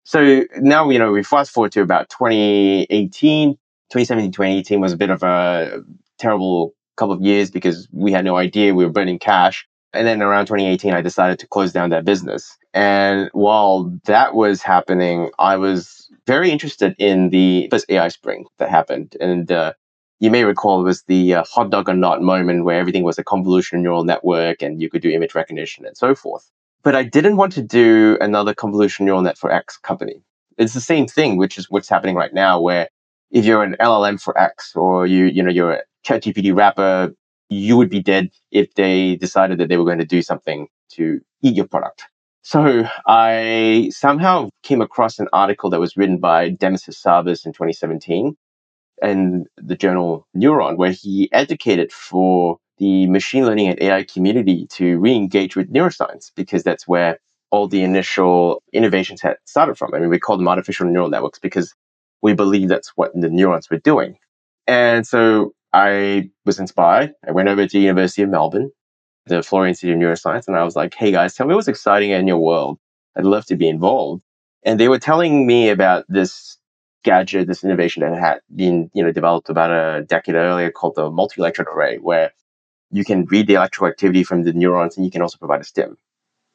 So 0.05 0.45
now, 0.57 0.91
you 0.91 0.99
know, 0.99 1.13
we 1.13 1.23
fast 1.23 1.53
forward 1.53 1.73
to 1.73 1.83
about 1.83 2.09
2018, 2.09 3.53
2017, 3.53 4.33
2018 4.33 4.81
was 4.81 4.93
a 4.93 4.97
bit 4.97 5.11
of 5.11 5.23
a 5.23 5.83
terrible 6.19 6.75
couple 6.97 7.15
of 7.15 7.23
years 7.23 7.51
because 7.51 7.87
we 7.93 8.13
had 8.13 8.25
no 8.25 8.37
idea 8.37 8.75
we 8.75 8.85
were 8.85 8.91
burning 8.91 9.19
cash. 9.19 9.69
And 9.93 10.07
then 10.07 10.23
around 10.23 10.47
2018, 10.47 10.95
I 10.95 11.03
decided 11.03 11.39
to 11.41 11.47
close 11.47 11.73
down 11.73 11.91
that 11.91 12.07
business. 12.07 12.57
And 12.73 13.29
while 13.33 13.93
that 14.07 14.35
was 14.35 14.63
happening, 14.63 15.31
I 15.39 15.59
was 15.59 16.09
very 16.27 16.51
interested 16.51 16.95
in 16.99 17.29
the 17.29 17.69
first 17.71 17.85
AI 17.91 18.09
spring 18.09 18.47
that 18.59 18.71
happened. 18.71 19.17
And 19.21 19.53
uh, 19.53 19.75
you 20.23 20.31
may 20.31 20.45
recall 20.45 20.85
was 20.85 21.03
the 21.09 21.35
uh, 21.35 21.43
hot 21.43 21.71
dog 21.71 21.89
or 21.89 21.95
not 21.95 22.23
moment 22.23 22.65
where 22.65 22.79
everything 22.79 23.03
was 23.03 23.19
a 23.19 23.25
convolutional 23.25 23.83
neural 23.83 24.05
network 24.05 24.63
and 24.63 24.81
you 24.81 24.89
could 24.89 25.03
do 25.03 25.11
image 25.11 25.35
recognition 25.35 25.85
and 25.85 25.97
so 25.97 26.15
forth. 26.15 26.49
But 26.85 26.95
I 26.95 27.03
didn't 27.03 27.39
want 27.39 27.53
to 27.55 27.63
do 27.63 28.17
another 28.21 28.55
convolutional 28.55 29.01
neural 29.01 29.23
net 29.23 29.37
for 29.37 29.51
X 29.51 29.79
company. 29.79 30.23
It's 30.59 30.75
the 30.75 30.81
same 30.81 31.09
thing, 31.09 31.39
which 31.39 31.59
is 31.59 31.69
what's 31.69 31.89
happening 31.89 32.15
right 32.15 32.33
now, 32.33 32.61
where 32.61 32.89
if 33.33 33.45
you're 33.45 33.65
an 33.65 33.75
LLM 33.81 34.23
for 34.23 34.39
X 34.39 34.77
or 34.77 35.09
you, 35.09 35.25
you 35.25 35.43
know, 35.43 35.51
you're 35.51 35.73
a 35.73 35.83
ChatGPT 36.07 36.57
wrapper, 36.57 37.13
you 37.49 37.77
would 37.77 37.91
be 37.91 38.01
dead 38.01 38.31
if 38.53 38.73
they 38.75 39.17
decided 39.17 39.59
that 39.59 39.69
they 39.71 39.77
were 39.77 39.85
going 39.85 39.99
to 39.99 40.05
do 40.05 40.23
something 40.23 40.69
to 40.93 41.21
eat 41.43 41.57
your 41.57 41.67
product. 41.67 42.05
So 42.43 42.85
I 43.09 43.91
somehow 43.93 44.51
came 44.63 44.83
across 44.83 45.19
an 45.19 45.27
article 45.33 45.69
that 45.71 45.81
was 45.81 45.97
written 45.97 46.19
by 46.19 46.51
Demis 46.51 46.87
Hassabis 46.87 47.45
in 47.45 47.53
2017 47.53 48.37
in 49.03 49.47
the 49.57 49.77
journal 49.77 50.27
Neuron, 50.37 50.77
where 50.77 50.93
he 50.93 51.29
advocated 51.33 51.93
for 51.93 52.59
the 52.79 53.07
machine 53.07 53.47
learning 53.47 53.69
and 53.69 53.83
AI 53.83 54.05
community 54.05 54.67
to 54.69 54.99
re-engage 54.99 55.57
with 55.57 55.73
neuroscience 55.73 56.33
because 56.35 56.63
that's 56.63 56.89
where 56.89 57.19
all 57.51 57.69
the 57.69 57.83
initial 57.83 58.63
innovations 58.73 59.21
had 59.21 59.37
started 59.45 59.77
from. 59.77 59.95
I 59.95 59.99
mean, 59.99 60.09
we 60.09 60.19
call 60.19 60.37
them 60.37 60.49
artificial 60.49 60.87
neural 60.87 61.11
networks 61.11 61.39
because 61.39 61.75
we 62.23 62.33
believe 62.35 62.69
that's 62.69 62.93
what 62.97 63.13
the 63.15 63.29
neurons 63.29 63.69
were 63.71 63.79
doing. 63.79 64.17
And 64.67 65.07
so 65.07 65.53
I 65.73 66.31
was 66.47 66.59
inspired. 66.59 67.13
I 67.27 67.33
went 67.33 67.49
over 67.49 67.67
to 67.67 67.73
the 67.73 67.83
University 67.83 68.23
of 68.23 68.31
Melbourne, 68.31 68.71
the 69.27 69.37
Florey 69.37 69.69
Institute 69.69 69.95
of 69.95 70.01
Neuroscience, 70.01 70.49
and 70.49 70.57
I 70.57 70.65
was 70.65 70.77
like, 70.77 70.95
hey 70.95 71.13
guys, 71.13 71.35
tell 71.35 71.47
me 71.47 71.55
what's 71.55 71.69
exciting 71.69 72.11
in 72.11 72.27
your 72.27 72.39
world. 72.39 72.79
I'd 73.17 73.25
love 73.25 73.45
to 73.47 73.57
be 73.57 73.69
involved. 73.69 74.23
And 74.65 74.81
they 74.81 74.89
were 74.89 74.99
telling 74.99 75.47
me 75.47 75.69
about 75.69 76.05
this 76.09 76.57
gadget, 77.03 77.47
this 77.47 77.65
innovation 77.65 78.03
that 78.03 78.19
had 78.19 78.41
been, 78.55 78.91
you 78.95 79.03
know, 79.03 79.13
developed 79.13 79.49
about 79.49 79.71
a 79.71 80.03
decade 80.05 80.35
earlier 80.35 80.71
called 80.71 80.95
the 80.95 81.11
multi-electrode 81.11 81.69
array, 81.69 81.99
where 81.99 82.33
you 82.91 83.05
can 83.05 83.25
read 83.27 83.47
the 83.47 83.55
electrical 83.55 83.89
activity 83.89 84.23
from 84.23 84.45
the 84.45 84.53
neurons 84.53 84.97
and 84.97 85.05
you 85.05 85.11
can 85.11 85.23
also 85.23 85.39
provide 85.39 85.61
a 85.61 85.65
stim. 85.65 85.97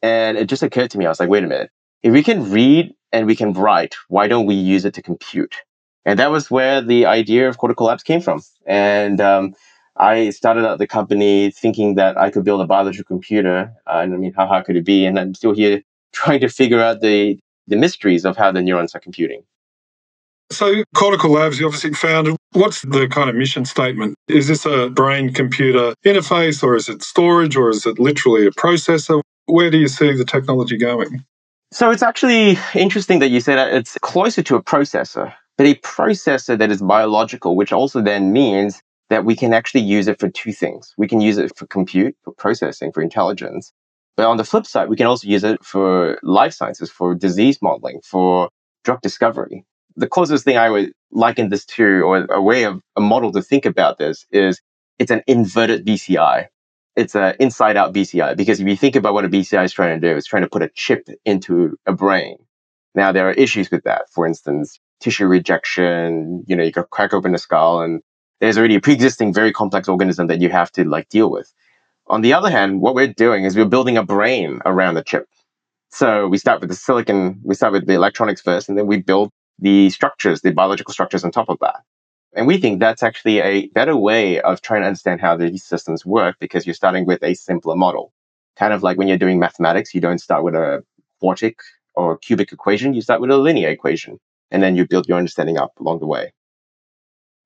And 0.01 0.37
it 0.37 0.47
just 0.47 0.63
occurred 0.63 0.91
to 0.91 0.97
me, 0.97 1.05
I 1.05 1.09
was 1.09 1.19
like, 1.19 1.29
wait 1.29 1.43
a 1.43 1.47
minute. 1.47 1.71
If 2.03 2.13
we 2.13 2.23
can 2.23 2.51
read 2.51 2.93
and 3.11 3.25
we 3.25 3.35
can 3.35 3.53
write, 3.53 3.95
why 4.07 4.27
don't 4.27 4.45
we 4.45 4.55
use 4.55 4.85
it 4.85 4.93
to 4.93 5.01
compute? 5.01 5.55
And 6.05 6.19
that 6.19 6.31
was 6.31 6.49
where 6.49 6.81
the 6.81 7.05
idea 7.05 7.49
of 7.49 7.57
Cortical 7.57 7.87
Labs 7.87 8.03
came 8.03 8.21
from. 8.21 8.41
And 8.65 9.19
um, 9.19 9.55
I 9.97 10.29
started 10.29 10.65
out 10.65 10.77
the 10.77 10.87
company 10.87 11.51
thinking 11.51 11.95
that 11.95 12.17
I 12.17 12.29
could 12.29 12.45
build 12.45 12.61
a 12.61 12.65
biological 12.67 13.15
computer. 13.15 13.73
Uh, 13.87 14.01
and 14.03 14.13
I 14.13 14.17
mean, 14.17 14.33
how 14.33 14.45
hard 14.45 14.65
could 14.65 14.77
it 14.77 14.85
be? 14.85 15.05
And 15.05 15.19
I'm 15.19 15.33
still 15.33 15.53
here 15.53 15.81
trying 16.13 16.39
to 16.41 16.49
figure 16.49 16.81
out 16.81 17.01
the, 17.01 17.39
the 17.67 17.75
mysteries 17.75 18.25
of 18.25 18.37
how 18.37 18.51
the 18.51 18.61
neurons 18.61 18.95
are 18.95 18.99
computing. 18.99 19.41
So, 20.49 20.83
Cortical 20.95 21.31
Labs, 21.31 21.59
you 21.59 21.65
obviously 21.65 21.93
founded. 21.93 22.37
What's 22.53 22.81
the 22.81 23.07
kind 23.09 23.29
of 23.29 23.35
mission 23.35 23.65
statement? 23.65 24.15
Is 24.29 24.47
this 24.47 24.65
a 24.65 24.89
brain 24.89 25.33
computer 25.33 25.93
interface, 26.05 26.63
or 26.63 26.75
is 26.75 26.87
it 26.87 27.03
storage, 27.03 27.57
or 27.57 27.69
is 27.69 27.85
it 27.85 27.99
literally 27.99 28.47
a 28.47 28.51
processor? 28.51 29.21
Where 29.47 29.69
do 29.69 29.77
you 29.77 29.89
see 29.89 30.13
the 30.13 30.23
technology 30.23 30.77
going? 30.77 31.25
So, 31.73 31.91
it's 31.91 32.01
actually 32.01 32.57
interesting 32.73 33.19
that 33.19 33.27
you 33.27 33.41
say 33.41 33.55
that 33.55 33.73
it's 33.73 33.97
closer 34.01 34.41
to 34.43 34.55
a 34.55 34.63
processor, 34.63 35.33
but 35.57 35.67
a 35.67 35.75
processor 35.75 36.57
that 36.57 36.71
is 36.71 36.81
biological, 36.81 37.57
which 37.57 37.73
also 37.73 38.01
then 38.01 38.31
means 38.31 38.81
that 39.09 39.25
we 39.25 39.35
can 39.35 39.53
actually 39.53 39.81
use 39.81 40.07
it 40.07 40.17
for 40.17 40.29
two 40.29 40.53
things. 40.53 40.93
We 40.97 41.09
can 41.09 41.19
use 41.19 41.37
it 41.37 41.57
for 41.57 41.67
compute, 41.67 42.15
for 42.23 42.33
processing, 42.33 42.93
for 42.93 43.01
intelligence. 43.01 43.73
But 44.15 44.27
on 44.27 44.37
the 44.37 44.45
flip 44.45 44.65
side, 44.65 44.87
we 44.87 44.95
can 44.95 45.07
also 45.07 45.27
use 45.27 45.43
it 45.43 45.63
for 45.63 46.19
life 46.23 46.53
sciences, 46.53 46.89
for 46.89 47.15
disease 47.15 47.61
modeling, 47.61 47.99
for 48.01 48.49
drug 48.85 49.01
discovery 49.01 49.65
the 49.97 50.07
closest 50.07 50.45
thing 50.45 50.57
I 50.57 50.69
would 50.69 50.93
liken 51.11 51.49
this 51.49 51.65
to, 51.65 51.83
or 51.83 52.25
a 52.25 52.41
way 52.41 52.63
of 52.63 52.81
a 52.95 53.01
model 53.01 53.31
to 53.33 53.41
think 53.41 53.65
about 53.65 53.97
this, 53.97 54.25
is 54.31 54.61
it's 54.99 55.11
an 55.11 55.23
inverted 55.27 55.85
BCI. 55.85 56.47
It's 56.95 57.15
an 57.15 57.35
inside 57.39 57.77
out 57.77 57.93
BCI 57.93 58.37
because 58.37 58.59
if 58.59 58.67
you 58.67 58.75
think 58.75 58.95
about 58.95 59.13
what 59.13 59.25
a 59.25 59.29
BCI 59.29 59.65
is 59.65 59.73
trying 59.73 59.99
to 59.99 60.07
do, 60.07 60.15
it's 60.15 60.27
trying 60.27 60.43
to 60.43 60.49
put 60.49 60.63
a 60.63 60.69
chip 60.73 61.07
into 61.25 61.77
a 61.85 61.93
brain. 61.93 62.37
Now, 62.95 63.11
there 63.11 63.27
are 63.27 63.33
issues 63.33 63.69
with 63.69 63.83
that. 63.83 64.09
For 64.11 64.25
instance, 64.25 64.79
tissue 64.99 65.27
rejection, 65.27 66.43
you 66.47 66.55
know, 66.55 66.63
you 66.63 66.71
could 66.71 66.89
crack 66.89 67.13
open 67.13 67.35
a 67.35 67.37
skull 67.37 67.81
and 67.81 68.01
there's 68.39 68.57
already 68.57 68.75
a 68.75 68.81
pre-existing 68.81 69.33
very 69.33 69.51
complex 69.51 69.87
organism 69.87 70.27
that 70.27 70.41
you 70.41 70.49
have 70.49 70.71
to 70.73 70.83
like 70.83 71.09
deal 71.09 71.29
with. 71.29 71.51
On 72.07 72.21
the 72.21 72.33
other 72.33 72.49
hand, 72.49 72.81
what 72.81 72.95
we're 72.95 73.13
doing 73.13 73.43
is 73.43 73.55
we're 73.55 73.65
building 73.65 73.97
a 73.97 74.03
brain 74.03 74.61
around 74.65 74.95
the 74.95 75.03
chip. 75.03 75.27
So 75.89 76.27
we 76.27 76.37
start 76.37 76.61
with 76.61 76.69
the 76.69 76.75
silicon, 76.75 77.41
we 77.43 77.55
start 77.55 77.73
with 77.73 77.85
the 77.85 77.93
electronics 77.93 78.41
first, 78.41 78.69
and 78.69 78.77
then 78.77 78.87
we 78.87 79.01
build 79.01 79.31
the 79.59 79.89
structures, 79.89 80.41
the 80.41 80.51
biological 80.51 80.93
structures 80.93 81.23
on 81.23 81.31
top 81.31 81.49
of 81.49 81.57
that. 81.59 81.81
And 82.35 82.45
we 82.45 82.57
think 82.57 82.79
that's 82.79 83.03
actually 83.03 83.39
a 83.39 83.67
better 83.67 83.95
way 83.95 84.39
of 84.41 84.61
trying 84.61 84.81
to 84.81 84.87
understand 84.87 85.21
how 85.21 85.37
these 85.37 85.63
systems 85.63 86.05
work 86.05 86.35
because 86.39 86.67
you're 86.67 86.75
starting 86.75 87.05
with 87.05 87.23
a 87.23 87.33
simpler 87.33 87.75
model. 87.75 88.13
Kind 88.57 88.73
of 88.73 88.83
like 88.83 88.97
when 88.97 89.07
you're 89.07 89.17
doing 89.17 89.39
mathematics, 89.39 89.93
you 89.95 90.01
don't 90.01 90.19
start 90.19 90.43
with 90.43 90.55
a 90.55 90.83
quartic 91.21 91.55
or 91.95 92.17
cubic 92.17 92.51
equation, 92.51 92.93
you 92.93 93.01
start 93.01 93.21
with 93.21 93.31
a 93.31 93.37
linear 93.37 93.69
equation, 93.69 94.19
and 94.51 94.61
then 94.61 94.75
you 94.75 94.85
build 94.87 95.07
your 95.07 95.17
understanding 95.17 95.57
up 95.57 95.71
along 95.79 95.99
the 95.99 96.05
way. 96.05 96.31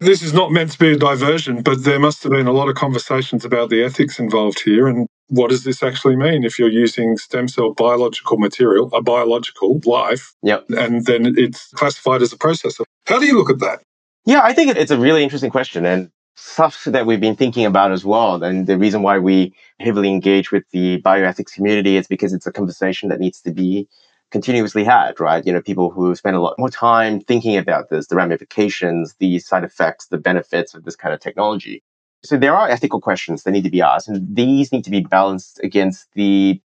This 0.01 0.23
is 0.23 0.33
not 0.33 0.51
meant 0.51 0.71
to 0.71 0.79
be 0.79 0.93
a 0.93 0.97
diversion, 0.97 1.61
but 1.61 1.83
there 1.83 1.99
must 1.99 2.23
have 2.23 2.31
been 2.31 2.47
a 2.47 2.51
lot 2.51 2.67
of 2.67 2.75
conversations 2.75 3.45
about 3.45 3.69
the 3.69 3.83
ethics 3.83 4.19
involved 4.19 4.59
here. 4.61 4.87
And 4.87 5.07
what 5.31 5.49
does 5.49 5.63
this 5.63 5.81
actually 5.81 6.17
mean 6.17 6.43
if 6.43 6.59
you're 6.59 6.69
using 6.69 7.15
stem 7.15 7.47
cell 7.47 7.73
biological 7.73 8.37
material, 8.37 8.89
a 8.93 9.01
biological 9.01 9.79
life, 9.85 10.33
yep. 10.43 10.65
and 10.69 11.05
then 11.05 11.33
it's 11.37 11.69
classified 11.69 12.21
as 12.21 12.33
a 12.33 12.37
processor? 12.37 12.83
How 13.07 13.17
do 13.17 13.25
you 13.25 13.37
look 13.37 13.49
at 13.49 13.59
that? 13.59 13.81
Yeah, 14.25 14.41
I 14.43 14.51
think 14.51 14.75
it's 14.75 14.91
a 14.91 14.97
really 14.97 15.23
interesting 15.23 15.49
question 15.49 15.85
and 15.85 16.11
stuff 16.35 16.83
that 16.83 17.05
we've 17.05 17.21
been 17.21 17.37
thinking 17.37 17.65
about 17.65 17.93
as 17.93 18.03
well. 18.03 18.43
And 18.43 18.67
the 18.67 18.77
reason 18.77 19.03
why 19.03 19.19
we 19.19 19.53
heavily 19.79 20.09
engage 20.09 20.51
with 20.51 20.63
the 20.71 21.01
bioethics 21.01 21.53
community 21.53 21.95
is 21.95 22.07
because 22.07 22.33
it's 22.33 22.45
a 22.45 22.51
conversation 22.51 23.07
that 23.09 23.21
needs 23.21 23.41
to 23.41 23.51
be 23.51 23.87
continuously 24.31 24.83
had, 24.83 25.19
right? 25.19 25.45
You 25.45 25.53
know, 25.53 25.61
people 25.61 25.91
who 25.91 26.13
spend 26.15 26.35
a 26.35 26.41
lot 26.41 26.55
more 26.57 26.69
time 26.69 27.21
thinking 27.21 27.55
about 27.55 27.89
this, 27.89 28.07
the 28.07 28.15
ramifications, 28.15 29.15
the 29.19 29.39
side 29.39 29.63
effects, 29.63 30.07
the 30.07 30.17
benefits 30.17 30.73
of 30.73 30.83
this 30.83 30.95
kind 30.97 31.13
of 31.13 31.21
technology. 31.21 31.83
So 32.23 32.37
there 32.37 32.55
are 32.55 32.69
ethical 32.69 33.01
questions 33.01 33.43
that 33.43 33.51
need 33.51 33.63
to 33.63 33.69
be 33.69 33.81
asked, 33.81 34.07
and 34.07 34.35
these 34.35 34.71
need 34.71 34.83
to 34.83 34.91
be 34.91 35.01
balanced 35.01 35.59
against 35.63 36.07
the 36.13 36.61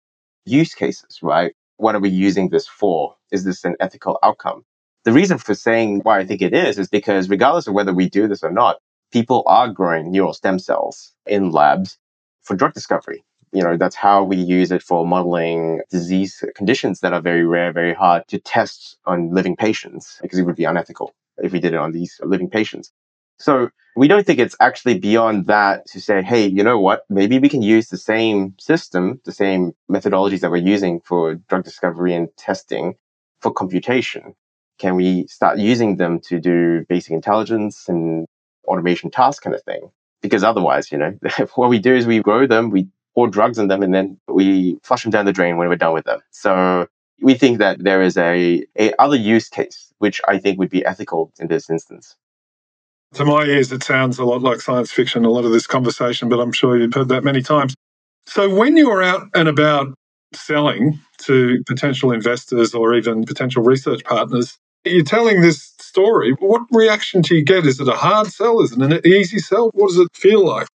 use 0.45 0.74
cases, 0.74 1.19
right? 1.21 1.53
What 1.77 1.95
are 1.95 2.00
we 2.00 2.09
using 2.09 2.50
this 2.50 2.67
for? 2.67 3.15
Is 3.31 3.43
this 3.45 3.63
an 3.63 3.75
ethical 3.79 4.19
outcome? 4.24 4.65
The 5.05 5.13
reason 5.13 5.38
for 5.38 5.53
saying 5.53 6.01
why 6.03 6.19
I 6.19 6.25
think 6.25 6.41
it 6.41 6.53
is 6.53 6.77
is 6.77 6.88
because 6.88 7.29
regardless 7.29 7.67
of 7.67 7.74
whether 7.74 7.93
we 7.93 8.09
do 8.09 8.27
this 8.27 8.43
or 8.43 8.51
not, 8.51 8.77
people 9.12 9.43
are 9.45 9.69
growing 9.69 10.12
neural 10.12 10.33
stem 10.33 10.59
cells 10.59 11.13
in 11.25 11.51
labs 11.51 11.97
for 12.43 12.55
drug 12.55 12.74
discovery 12.74 13.24
you 13.55 13.63
know, 13.63 13.77
that's 13.77 13.95
how 13.95 14.21
we 14.21 14.35
use 14.35 14.69
it 14.71 14.83
for 14.83 15.07
modeling 15.07 15.79
disease 15.89 16.43
conditions 16.55 17.00
that 17.00 17.13
are 17.13 17.21
very 17.21 17.45
rare, 17.45 17.71
very 17.71 17.93
hard 17.93 18.27
to 18.27 18.38
test 18.38 18.97
on 19.05 19.33
living 19.33 19.55
patients 19.55 20.19
because 20.21 20.38
it 20.38 20.43
would 20.43 20.57
be 20.57 20.65
unethical 20.65 21.15
if 21.38 21.53
we 21.53 21.62
did 21.62 21.74
it 21.74 21.77
on 21.77 21.93
these 21.93 22.19
living 22.21 22.50
patients. 22.50 22.91
So 23.38 23.70
we 23.96 24.08
don't 24.08 24.25
think 24.25 24.39
it's 24.39 24.56
actually 24.60 25.00
beyond 25.00 25.48
that 25.48 25.88
to 25.88 26.01
say, 26.01 26.22
hey, 26.22 26.46
you 26.46 26.63
know 26.63 26.80
what? 26.80 27.06
Maybe 27.10 27.39
we 27.39 27.50
can 27.50 27.62
use 27.62 27.88
the 27.88 27.98
same 27.98 28.56
system, 28.60 29.22
the 29.24 29.32
same 29.32 29.74
methodologies 29.89 30.42
that 30.42 30.51
we're 30.51 30.58
using 30.58 31.00
for 31.01 31.36
drug 31.36 31.63
discovery 31.63 32.13
and 32.13 32.30
testing 32.38 32.96
for 33.39 33.51
computation. 33.54 34.36
Can 34.80 34.96
we 34.96 35.27
start 35.27 35.60
using 35.60 35.96
them 35.96 36.20
to 36.22 36.39
do 36.39 36.86
basic 36.89 37.12
intelligence 37.12 37.88
and 37.88 38.27
automation 38.65 39.10
tasks 39.10 39.39
kind 39.39 39.56
of 39.56 39.63
thing? 39.63 39.89
Because 40.22 40.44
otherwise, 40.44 40.92
you 40.92 40.98
know, 40.98 41.18
what 41.56 41.70
we 41.70 41.80
do 41.80 41.96
is 41.96 42.06
we 42.06 42.20
grow 42.20 42.46
them, 42.46 42.72
we 42.72 42.88
pour 43.13 43.30
drugs 43.30 43.58
in 43.58 43.70
them, 43.70 43.82
and 43.82 43.94
then 43.94 44.20
we 44.27 44.77
flush 44.84 45.04
them 45.04 45.12
down 45.12 45.25
the 45.25 45.32
drain 45.32 45.56
when 45.56 45.70
we're 45.70 45.75
done 45.77 45.94
with 45.94 46.06
them. 46.06 46.20
So 46.32 46.88
we 47.22 47.36
think 47.36 47.60
that 47.60 47.82
there 47.82 48.01
is 48.01 48.18
a, 48.18 48.65
a 48.77 48.94
other 49.00 49.15
use 49.15 49.48
case, 49.48 49.94
which 50.00 50.20
I 50.27 50.38
think 50.38 50.60
would 50.60 50.70
be 50.70 50.86
ethical 50.86 51.32
in 51.39 51.48
this 51.48 51.70
instance. 51.70 52.18
To 53.13 53.25
my 53.25 53.43
ears, 53.43 53.71
it 53.71 53.83
sounds 53.83 54.19
a 54.19 54.25
lot 54.25 54.41
like 54.41 54.59
science 54.59 54.91
fiction, 54.91 55.24
a 55.24 55.29
lot 55.29 55.45
of 55.45 55.51
this 55.51 55.67
conversation, 55.67 56.27
but 56.27 56.39
I'm 56.39 56.51
sure 56.51 56.77
you've 56.77 56.93
heard 56.93 57.09
that 57.09 57.24
many 57.24 57.41
times. 57.41 57.74
So 58.25 58.53
when 58.53 58.75
you're 58.75 59.03
out 59.03 59.29
and 59.33 59.47
about 59.47 59.93
selling 60.33 61.00
to 61.19 61.63
potential 61.65 62.12
investors 62.12 62.74
or 62.74 62.93
even 62.95 63.24
potential 63.24 63.63
research 63.63 64.03
partners, 64.03 64.57
you're 64.83 65.03
telling 65.03 65.41
this 65.41 65.74
story. 65.79 66.35
What 66.39 66.63
reaction 66.71 67.21
do 67.21 67.35
you 67.35 67.43
get? 67.43 67.65
Is 67.65 67.79
it 67.79 67.88
a 67.88 67.93
hard 67.93 68.27
sell? 68.27 68.59
Is 68.62 68.74
it 68.74 68.81
an 68.81 69.00
easy 69.05 69.39
sell? 69.39 69.71
What 69.74 69.88
does 69.88 70.00
it 70.00 70.09
feel 70.13 70.45
like? 70.45 70.67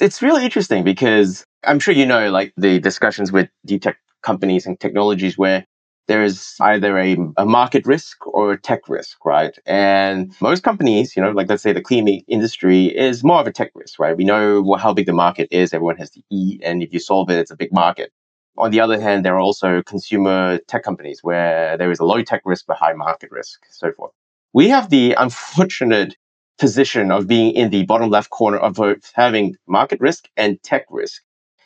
It's 0.00 0.22
really 0.22 0.44
interesting 0.44 0.82
because 0.82 1.44
I'm 1.64 1.78
sure 1.78 1.94
you 1.94 2.06
know, 2.06 2.30
like 2.30 2.52
the 2.56 2.78
discussions 2.80 3.32
with 3.32 3.48
deep 3.64 3.82
tech 3.82 3.98
companies 4.22 4.66
and 4.66 4.78
technologies 4.80 5.36
where 5.36 5.64
there 6.08 6.22
is 6.22 6.54
either 6.60 6.98
a, 6.98 7.16
a 7.36 7.44
market 7.44 7.86
risk 7.86 8.26
or 8.26 8.52
a 8.52 8.60
tech 8.60 8.88
risk, 8.88 9.24
right? 9.24 9.58
And 9.66 10.32
most 10.40 10.62
companies, 10.62 11.16
you 11.16 11.22
know, 11.22 11.30
like 11.32 11.48
let's 11.48 11.62
say 11.62 11.72
the 11.72 11.82
clean 11.82 12.06
industry 12.28 12.86
is 12.86 13.24
more 13.24 13.40
of 13.40 13.46
a 13.46 13.52
tech 13.52 13.72
risk, 13.74 13.98
right? 13.98 14.16
We 14.16 14.24
know 14.24 14.76
how 14.78 14.92
big 14.92 15.06
the 15.06 15.12
market 15.12 15.48
is. 15.50 15.74
Everyone 15.74 15.96
has 15.96 16.10
to 16.10 16.22
eat. 16.30 16.60
And 16.64 16.82
if 16.82 16.92
you 16.92 17.00
solve 17.00 17.30
it, 17.30 17.38
it's 17.38 17.50
a 17.50 17.56
big 17.56 17.72
market. 17.72 18.12
On 18.58 18.70
the 18.70 18.80
other 18.80 19.00
hand, 19.00 19.24
there 19.24 19.34
are 19.34 19.40
also 19.40 19.82
consumer 19.82 20.58
tech 20.68 20.82
companies 20.82 21.20
where 21.22 21.76
there 21.76 21.90
is 21.90 21.98
a 21.98 22.04
low 22.04 22.22
tech 22.22 22.42
risk 22.44 22.64
but 22.66 22.76
high 22.76 22.94
market 22.94 23.30
risk, 23.30 23.60
so 23.70 23.92
forth. 23.92 24.12
We 24.54 24.68
have 24.68 24.88
the 24.90 25.12
unfortunate 25.12 26.16
position 26.58 27.10
of 27.10 27.26
being 27.26 27.52
in 27.54 27.70
the 27.70 27.84
bottom 27.84 28.08
left 28.08 28.30
corner 28.30 28.58
of 28.58 28.78
having 29.14 29.56
market 29.66 30.00
risk 30.00 30.28
and 30.36 30.62
tech 30.62 30.86
risk. 30.88 31.22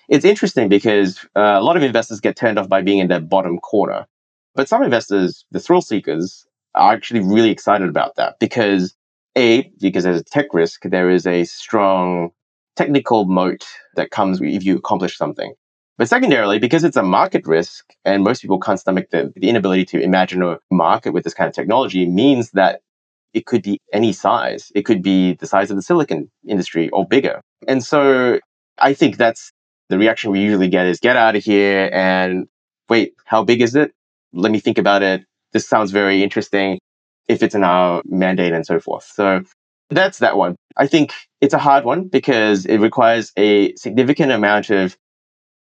It's 0.08 0.24
interesting 0.24 0.68
because 0.68 1.24
uh, 1.36 1.40
a 1.40 1.62
lot 1.62 1.76
of 1.76 1.84
investors 1.84 2.20
get 2.20 2.34
turned 2.36 2.58
off 2.58 2.68
by 2.68 2.82
being 2.82 2.98
in 2.98 3.08
that 3.08 3.28
bottom 3.28 3.58
corner. 3.58 4.06
But 4.54 4.68
some 4.68 4.82
investors, 4.82 5.44
the 5.50 5.60
thrill 5.60 5.80
seekers, 5.80 6.46
are 6.74 6.92
actually 6.92 7.20
really 7.20 7.50
excited 7.50 7.88
about 7.88 8.16
that 8.16 8.36
because 8.38 8.94
A, 9.36 9.70
because 9.80 10.04
there's 10.04 10.20
a 10.20 10.24
tech 10.24 10.52
risk, 10.52 10.82
there 10.84 11.10
is 11.10 11.26
a 11.26 11.44
strong 11.44 12.30
technical 12.76 13.24
moat 13.24 13.66
that 13.96 14.10
comes 14.10 14.40
if 14.40 14.64
you 14.64 14.76
accomplish 14.76 15.16
something. 15.16 15.54
But 15.98 16.08
secondarily, 16.08 16.58
because 16.58 16.82
it's 16.82 16.96
a 16.96 17.02
market 17.02 17.46
risk 17.46 17.84
and 18.04 18.24
most 18.24 18.40
people 18.40 18.58
can't 18.58 18.80
stomach 18.80 19.10
the, 19.10 19.32
the 19.36 19.48
inability 19.48 19.84
to 19.86 20.00
imagine 20.00 20.42
a 20.42 20.58
market 20.70 21.12
with 21.12 21.24
this 21.24 21.34
kind 21.34 21.48
of 21.48 21.54
technology 21.54 22.06
means 22.06 22.52
that 22.52 22.80
it 23.34 23.46
could 23.46 23.62
be 23.62 23.80
any 23.92 24.12
size. 24.12 24.72
It 24.74 24.86
could 24.86 25.02
be 25.02 25.34
the 25.34 25.46
size 25.46 25.70
of 25.70 25.76
the 25.76 25.82
silicon 25.82 26.30
industry 26.48 26.88
or 26.90 27.06
bigger. 27.06 27.42
And 27.68 27.84
so 27.84 28.40
I 28.78 28.94
think 28.94 29.16
that's 29.16 29.52
the 29.90 29.98
reaction 29.98 30.30
we 30.30 30.40
usually 30.40 30.68
get 30.68 30.86
is 30.86 31.00
get 31.00 31.16
out 31.16 31.36
of 31.36 31.44
here 31.44 31.90
and 31.92 32.46
wait, 32.88 33.12
how 33.26 33.44
big 33.44 33.60
is 33.60 33.76
it? 33.76 33.92
Let 34.32 34.52
me 34.52 34.60
think 34.60 34.78
about 34.78 35.02
it. 35.02 35.24
This 35.52 35.68
sounds 35.68 35.90
very 35.90 36.22
interesting 36.22 36.78
if 37.28 37.42
it's 37.42 37.54
in 37.54 37.64
our 37.64 38.02
mandate 38.04 38.52
and 38.52 38.64
so 38.64 38.80
forth. 38.80 39.04
So 39.04 39.42
that's 39.90 40.18
that 40.18 40.36
one. 40.36 40.56
I 40.76 40.86
think 40.86 41.12
it's 41.40 41.54
a 41.54 41.58
hard 41.58 41.84
one 41.84 42.08
because 42.08 42.66
it 42.66 42.78
requires 42.78 43.32
a 43.36 43.74
significant 43.74 44.32
amount 44.32 44.70
of 44.70 44.96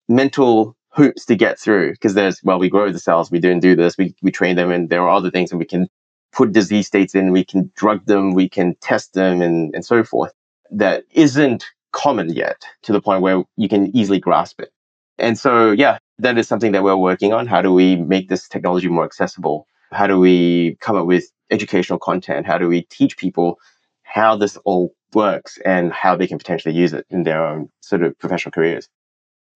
mental 0.08 0.74
hoops 0.90 1.24
to 1.26 1.34
get 1.34 1.58
through 1.58 1.92
because 1.92 2.14
there's, 2.14 2.40
well, 2.44 2.58
we 2.58 2.68
grow 2.68 2.92
the 2.92 2.98
cells, 2.98 3.30
we 3.30 3.40
do 3.40 3.50
and 3.50 3.60
do 3.60 3.74
this, 3.74 3.98
we, 3.98 4.14
we 4.22 4.30
train 4.30 4.56
them, 4.56 4.70
and 4.70 4.88
there 4.88 5.02
are 5.02 5.10
other 5.10 5.30
things 5.30 5.50
and 5.50 5.58
we 5.58 5.64
can 5.64 5.88
put 6.32 6.52
disease 6.52 6.86
states 6.86 7.14
in, 7.14 7.32
we 7.32 7.44
can 7.44 7.72
drug 7.74 8.06
them, 8.06 8.34
we 8.34 8.48
can 8.48 8.74
test 8.80 9.14
them 9.14 9.42
and, 9.42 9.74
and 9.74 9.84
so 9.84 10.04
forth 10.04 10.32
that 10.70 11.04
isn't 11.10 11.64
common 11.92 12.32
yet 12.32 12.64
to 12.82 12.92
the 12.92 13.00
point 13.00 13.22
where 13.22 13.44
you 13.56 13.68
can 13.68 13.94
easily 13.96 14.18
grasp 14.18 14.60
it. 14.60 14.70
And 15.18 15.38
so, 15.38 15.70
yeah, 15.70 15.98
that 16.18 16.38
is 16.38 16.48
something 16.48 16.72
that 16.72 16.82
we're 16.82 16.96
working 16.96 17.32
on. 17.32 17.46
How 17.46 17.62
do 17.62 17.72
we 17.72 17.96
make 17.96 18.28
this 18.28 18.48
technology 18.48 18.88
more 18.88 19.04
accessible? 19.04 19.66
How 19.92 20.06
do 20.06 20.18
we 20.18 20.76
come 20.80 20.96
up 20.96 21.06
with 21.06 21.30
educational 21.50 21.98
content? 21.98 22.46
How 22.46 22.58
do 22.58 22.68
we 22.68 22.82
teach 22.82 23.16
people 23.16 23.58
how 24.02 24.36
this 24.36 24.56
all 24.64 24.94
works 25.12 25.58
and 25.64 25.92
how 25.92 26.16
they 26.16 26.26
can 26.26 26.38
potentially 26.38 26.74
use 26.74 26.92
it 26.92 27.06
in 27.10 27.22
their 27.24 27.44
own 27.44 27.68
sort 27.80 28.02
of 28.02 28.18
professional 28.18 28.52
careers? 28.52 28.88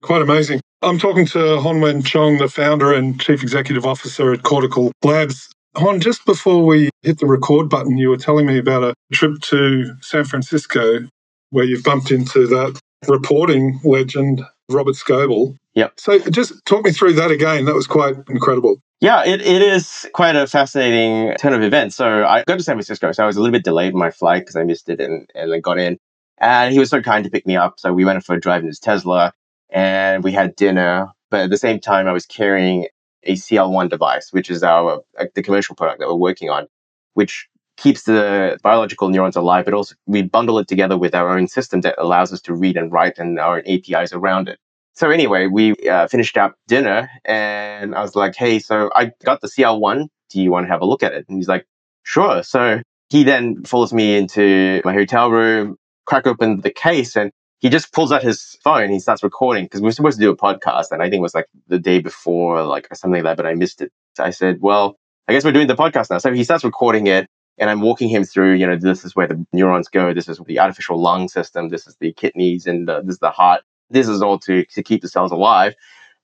Quite 0.02 0.22
amazing. 0.22 0.60
I'm 0.82 0.98
talking 0.98 1.26
to 1.26 1.58
Hon 1.58 1.80
Weng 1.80 2.04
Chong, 2.04 2.38
the 2.38 2.48
founder 2.48 2.92
and 2.92 3.20
chief 3.20 3.42
executive 3.42 3.84
officer 3.84 4.32
at 4.32 4.44
Cortical 4.44 4.92
Labs. 5.02 5.50
Hon, 5.76 6.00
just 6.00 6.24
before 6.24 6.64
we 6.64 6.88
hit 7.02 7.18
the 7.18 7.26
record 7.26 7.68
button, 7.68 7.98
you 7.98 8.08
were 8.08 8.16
telling 8.16 8.46
me 8.46 8.58
about 8.58 8.84
a 8.84 8.94
trip 9.12 9.40
to 9.42 9.92
San 10.00 10.24
Francisco 10.24 11.00
where 11.50 11.64
you've 11.64 11.82
bumped 11.82 12.10
into 12.12 12.46
that 12.46 12.78
reporting 13.08 13.80
legend, 13.82 14.42
Robert 14.70 14.94
Scoble. 14.94 15.56
Yep. 15.78 15.92
So 15.96 16.18
just 16.18 16.66
talk 16.66 16.84
me 16.84 16.90
through 16.90 17.12
that 17.12 17.30
again. 17.30 17.64
That 17.66 17.74
was 17.76 17.86
quite 17.86 18.16
incredible. 18.28 18.82
Yeah, 19.00 19.24
it, 19.24 19.40
it 19.40 19.62
is 19.62 20.08
quite 20.12 20.34
a 20.34 20.48
fascinating 20.48 21.36
turn 21.36 21.52
of 21.52 21.62
events. 21.62 21.94
So 21.94 22.24
I 22.24 22.42
got 22.42 22.58
to 22.58 22.64
San 22.64 22.74
Francisco, 22.74 23.12
so 23.12 23.22
I 23.22 23.26
was 23.28 23.36
a 23.36 23.40
little 23.40 23.52
bit 23.52 23.62
delayed 23.62 23.92
in 23.92 23.98
my 23.98 24.10
flight 24.10 24.42
because 24.42 24.56
I 24.56 24.64
missed 24.64 24.88
it 24.88 25.00
and, 25.00 25.30
and 25.36 25.54
I 25.54 25.60
got 25.60 25.78
in. 25.78 25.98
And 26.38 26.72
he 26.72 26.80
was 26.80 26.90
so 26.90 27.00
kind 27.00 27.22
to 27.22 27.30
pick 27.30 27.46
me 27.46 27.54
up. 27.54 27.78
So 27.78 27.92
we 27.92 28.04
went 28.04 28.24
for 28.24 28.34
a 28.34 28.40
drive 28.40 28.62
in 28.62 28.66
his 28.66 28.80
Tesla 28.80 29.32
and 29.70 30.24
we 30.24 30.32
had 30.32 30.56
dinner. 30.56 31.12
But 31.30 31.42
at 31.42 31.50
the 31.50 31.56
same 31.56 31.78
time, 31.78 32.08
I 32.08 32.12
was 32.12 32.26
carrying 32.26 32.88
a 33.22 33.34
CL1 33.34 33.88
device, 33.88 34.32
which 34.32 34.50
is 34.50 34.64
our 34.64 35.02
the 35.36 35.44
commercial 35.44 35.76
product 35.76 36.00
that 36.00 36.08
we're 36.08 36.14
working 36.16 36.50
on, 36.50 36.66
which 37.14 37.46
keeps 37.76 38.02
the 38.02 38.58
biological 38.64 39.10
neurons 39.10 39.36
alive, 39.36 39.64
but 39.64 39.74
also 39.74 39.94
we 40.06 40.22
bundle 40.22 40.58
it 40.58 40.66
together 40.66 40.98
with 40.98 41.14
our 41.14 41.38
own 41.38 41.46
system 41.46 41.82
that 41.82 41.94
allows 41.98 42.32
us 42.32 42.40
to 42.40 42.52
read 42.52 42.76
and 42.76 42.90
write 42.90 43.16
and 43.18 43.38
our 43.38 43.62
APIs 43.64 44.12
around 44.12 44.48
it. 44.48 44.58
So 44.98 45.10
anyway, 45.10 45.46
we 45.46 45.76
uh, 45.88 46.08
finished 46.08 46.36
up 46.36 46.56
dinner 46.66 47.08
and 47.24 47.94
I 47.94 48.02
was 48.02 48.16
like, 48.16 48.34
hey, 48.34 48.58
so 48.58 48.90
I 48.96 49.12
got 49.24 49.40
the 49.40 49.46
CL1. 49.46 50.08
Do 50.28 50.42
you 50.42 50.50
want 50.50 50.66
to 50.66 50.72
have 50.72 50.80
a 50.80 50.86
look 50.86 51.04
at 51.04 51.12
it? 51.12 51.24
And 51.28 51.38
he's 51.38 51.46
like, 51.46 51.66
sure. 52.02 52.42
So 52.42 52.82
he 53.08 53.22
then 53.22 53.62
follows 53.62 53.92
me 53.92 54.16
into 54.16 54.82
my 54.84 54.92
hotel 54.92 55.30
room, 55.30 55.76
crack 56.04 56.26
open 56.26 56.62
the 56.62 56.72
case 56.72 57.14
and 57.14 57.30
he 57.60 57.68
just 57.68 57.92
pulls 57.92 58.10
out 58.10 58.24
his 58.24 58.58
phone. 58.64 58.90
He 58.90 58.98
starts 58.98 59.22
recording 59.22 59.66
because 59.66 59.80
we 59.80 59.84
were 59.84 59.92
supposed 59.92 60.18
to 60.18 60.24
do 60.24 60.32
a 60.32 60.36
podcast. 60.36 60.86
And 60.90 61.00
I 61.00 61.04
think 61.04 61.20
it 61.20 61.22
was 61.22 61.34
like 61.34 61.46
the 61.68 61.78
day 61.78 62.00
before, 62.00 62.64
like 62.64 62.88
something 62.92 63.22
like 63.22 63.36
that, 63.36 63.40
but 63.40 63.46
I 63.46 63.54
missed 63.54 63.80
it. 63.80 63.92
So 64.16 64.24
I 64.24 64.30
said, 64.30 64.58
well, 64.60 64.96
I 65.28 65.32
guess 65.32 65.44
we're 65.44 65.52
doing 65.52 65.68
the 65.68 65.76
podcast 65.76 66.10
now. 66.10 66.18
So 66.18 66.32
he 66.32 66.42
starts 66.42 66.64
recording 66.64 67.06
it 67.06 67.28
and 67.56 67.70
I'm 67.70 67.82
walking 67.82 68.08
him 68.08 68.24
through, 68.24 68.54
you 68.54 68.66
know, 68.66 68.76
this 68.76 69.04
is 69.04 69.14
where 69.14 69.28
the 69.28 69.46
neurons 69.52 69.86
go. 69.86 70.12
This 70.12 70.28
is 70.28 70.40
the 70.44 70.58
artificial 70.58 71.00
lung 71.00 71.28
system. 71.28 71.68
This 71.68 71.86
is 71.86 71.96
the 72.00 72.12
kidneys 72.14 72.66
and 72.66 72.88
the, 72.88 73.02
this 73.02 73.12
is 73.12 73.20
the 73.20 73.30
heart 73.30 73.62
this 73.90 74.08
is 74.08 74.22
all 74.22 74.38
to, 74.40 74.64
to 74.66 74.82
keep 74.82 75.02
the 75.02 75.08
cells 75.08 75.32
alive. 75.32 75.74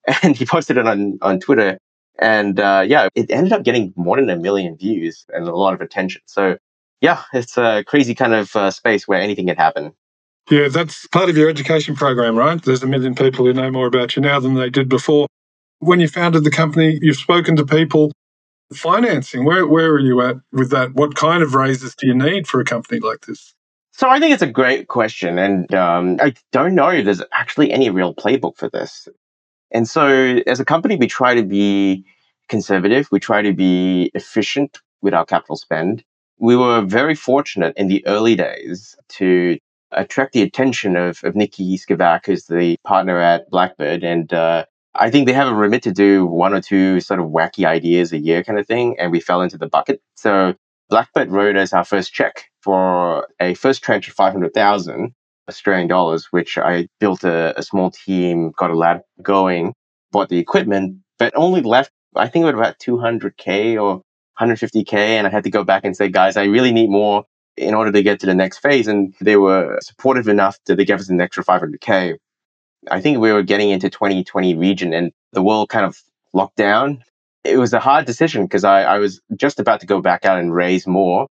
And 0.23 0.37
he 0.37 0.45
posted 0.45 0.77
it 0.77 0.87
on, 0.87 1.19
on 1.23 1.41
Twitter. 1.41 1.79
And 2.19 2.61
uh, 2.61 2.85
yeah, 2.87 3.09
it 3.15 3.31
ended 3.31 3.55
up 3.55 3.63
getting 3.63 3.95
more 3.97 4.17
than 4.17 4.29
a 4.29 4.37
million 4.37 4.77
views 4.77 5.25
and 5.33 5.49
a 5.49 5.55
lot 5.55 5.73
of 5.73 5.81
attention. 5.81 6.21
So 6.27 6.59
yeah, 7.01 7.23
it's 7.33 7.57
a 7.57 7.85
crazy 7.87 8.15
kind 8.15 8.35
of 8.35 8.55
uh, 8.55 8.71
space 8.71 9.09
where 9.09 9.21
anything 9.21 9.47
can 9.47 9.57
happen. 9.57 9.93
Yeah, 10.51 10.69
that's 10.69 11.07
part 11.09 11.31
of 11.31 11.37
your 11.37 11.49
education 11.49 11.95
program, 11.97 12.37
right? 12.37 12.63
There's 12.63 12.83
a 12.83 12.87
million 12.87 13.15
people 13.15 13.47
who 13.47 13.55
know 13.55 13.71
more 13.71 13.87
about 13.87 14.15
you 14.15 14.23
now 14.23 14.39
than 14.41 14.55
they 14.55 14.69
did 14.69 14.89
before. 14.89 15.27
When 15.79 16.01
you 16.01 16.09
founded 16.09 16.45
the 16.45 16.51
company, 16.51 16.99
you've 17.01 17.17
spoken 17.17 17.57
to 17.57 17.65
people. 17.65 18.13
Financing, 18.73 19.45
where, 19.45 19.67
where 19.67 19.91
are 19.93 20.01
you 20.01 20.21
at 20.23 20.37
with 20.53 20.71
that? 20.71 20.95
What 20.95 21.15
kind 21.15 21.43
of 21.43 21.55
raises 21.55 21.95
do 21.95 22.07
you 22.07 22.15
need 22.15 22.47
for 22.47 22.61
a 22.61 22.65
company 22.65 23.01
like 23.01 23.27
this? 23.27 23.55
So 23.97 24.11
I 24.11 24.19
think 24.19 24.33
it's 24.33 24.43
a 24.43 24.49
great 24.49 24.89
question, 24.89 25.39
and 25.39 25.73
um, 25.73 26.17
I 26.21 26.35
don't 26.51 26.75
know 26.75 26.89
if 26.89 27.05
there's 27.05 27.23
actually 27.31 27.71
any 27.71 27.91
real 27.91 28.13
playbook 28.13 28.57
for 28.57 28.69
this. 28.69 29.07
And 29.71 29.89
so, 29.89 30.09
as 30.49 30.59
a 30.59 30.65
company, 30.65 30.97
we 30.97 31.07
try 31.07 31.37
to 31.37 31.45
be 31.45 32.05
conservative. 32.49 33.07
We 33.13 33.21
try 33.21 33.43
to 33.43 33.53
be 33.53 34.11
efficient 34.13 34.81
with 35.01 35.15
our 35.15 35.25
capital 35.25 35.55
spend. 35.55 36.03
We 36.41 36.57
were 36.57 36.81
very 36.83 37.15
fortunate 37.15 37.75
in 37.77 37.87
the 37.87 38.05
early 38.05 38.35
days 38.35 38.97
to 39.11 39.59
attract 39.93 40.33
the 40.33 40.43
attention 40.43 40.97
of, 40.97 41.23
of 41.23 41.37
Nikki 41.37 41.79
Scevak, 41.79 42.27
who's 42.27 42.47
the 42.47 42.77
partner 42.85 43.21
at 43.21 43.49
Blackbird. 43.49 44.03
And 44.03 44.33
uh, 44.35 44.65
I 44.97 45.09
think 45.09 45.29
they 45.29 45.33
have 45.35 45.47
a 45.47 45.55
remit 45.55 45.85
to 45.85 45.93
do 45.93 46.27
one 46.27 46.53
or 46.53 46.61
two 46.61 46.99
sort 46.99 47.21
of 47.21 47.27
wacky 47.27 47.65
ideas 47.65 48.13
a 48.13 48.19
year 48.19 48.43
kind 48.43 48.59
of 48.59 48.67
thing. 48.67 48.97
And 48.99 49.13
we 49.13 49.21
fell 49.21 49.41
into 49.41 49.57
the 49.57 49.69
bucket. 49.69 50.03
So 50.17 50.55
Blackbird 50.91 51.31
wrote 51.31 51.57
us 51.57 51.73
our 51.73 51.85
first 51.85 52.13
check 52.13 52.51
for 52.65 53.29
a 53.41 53.55
first 53.55 53.83
tranche 53.83 54.09
of 54.09 54.15
500,000 54.15 55.15
Australian 55.49 55.89
dollars, 55.89 56.27
which 56.31 56.57
I 56.57 56.89
built 56.99 57.23
a, 57.23 57.59
a, 57.59 57.63
small 57.63 57.91
team, 57.91 58.53
got 58.57 58.71
a 58.71 58.75
lab 58.75 59.03
going, 59.23 59.75
bought 60.11 60.31
the 60.31 60.39
equipment, 60.39 60.99
but 61.19 61.35
only 61.37 61.61
left, 61.61 61.91
I 62.17 62.29
think 62.29 62.45
it 62.45 62.47
was 62.47 62.55
about 62.55 62.79
200K 62.79 63.81
or 63.81 64.03
150K. 64.41 64.95
And 64.95 65.27
I 65.27 65.31
had 65.31 65.45
to 65.45 65.51
go 65.51 65.65
back 65.65 65.85
and 65.85 65.95
say, 65.95 66.09
guys, 66.09 66.39
I 66.39 66.45
really 66.45 66.73
need 66.73 66.89
more 66.89 67.25
in 67.57 67.75
order 67.75 67.93
to 67.93 68.03
get 68.03 68.21
to 68.21 68.27
the 68.27 68.35
next 68.35 68.59
phase. 68.59 68.89
And 68.89 69.15
they 69.21 69.37
were 69.37 69.79
supportive 69.83 70.29
enough 70.29 70.59
that 70.67 70.77
they 70.77 70.87
gave 70.87 70.99
us 70.99 71.11
an 71.11 71.21
extra 71.21 71.45
500K. 71.45 72.17
I 72.91 73.01
think 73.01 73.19
we 73.19 73.33
were 73.33 73.43
getting 73.43 73.71
into 73.71 73.91
2020 73.91 74.55
region 74.55 74.95
and 74.95 75.13
the 75.33 75.43
world 75.43 75.69
kind 75.69 75.85
of 75.85 76.01
locked 76.33 76.57
down 76.57 77.05
it 77.45 77.59
was 77.59 77.75
a 77.75 77.81
hard 77.81 78.07
decision 78.07 78.45
because 78.45 78.65
I, 78.65 78.83
I 78.83 78.99
was 78.99 79.21
just 79.37 79.61
about 79.61 79.81
to 79.81 79.87
go 79.87 80.01
back 80.01 80.25
out 80.25 80.39
and 80.39 80.53
raise 80.53 80.87
more 80.87 81.29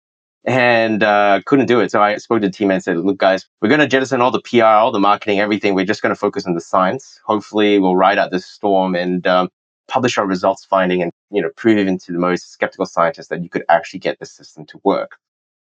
and 0.48 1.04
uh, 1.04 1.42
couldn't 1.46 1.66
do 1.66 1.82
it. 1.82 1.92
So 1.92 2.02
I 2.02 2.16
spoke 2.16 2.40
to 2.42 2.48
the 2.48 2.54
team 2.54 2.72
and 2.72 2.82
said, 2.82 2.98
look, 2.98 3.18
guys, 3.18 3.46
we're 3.62 3.68
going 3.68 3.82
to 3.82 3.88
jettison 3.88 4.22
all 4.22 4.32
the 4.32 4.42
PR, 4.42 4.64
all 4.64 4.94
the 4.94 5.00
marketing, 5.00 5.42
everything. 5.42 5.76
We're 5.76 5.86
just 5.86 6.02
going 6.02 6.16
to 6.16 6.20
focus 6.20 6.48
on 6.48 6.54
the 6.54 6.62
science. 6.62 7.20
Hopefully 7.26 7.78
we'll 7.80 7.98
ride 7.98 8.18
out 8.18 8.32
this 8.32 8.46
storm 8.46 8.96
and 8.96 9.28
um, 9.28 9.50
publish 9.90 10.18
our 10.18 10.26
results 10.26 10.64
finding 10.64 11.02
and, 11.02 11.12
you 11.32 11.42
know, 11.42 11.50
prove 11.58 11.78
even 11.78 11.98
to 12.00 12.14
the 12.14 12.18
most 12.18 12.54
skeptical 12.54 12.86
scientists 12.86 13.28
that 13.28 13.44
you 13.44 13.50
could 13.50 13.66
actually 13.68 14.00
get 14.00 14.20
the 14.20 14.26
system 14.26 14.66
to 14.68 14.80
work. 14.86 15.18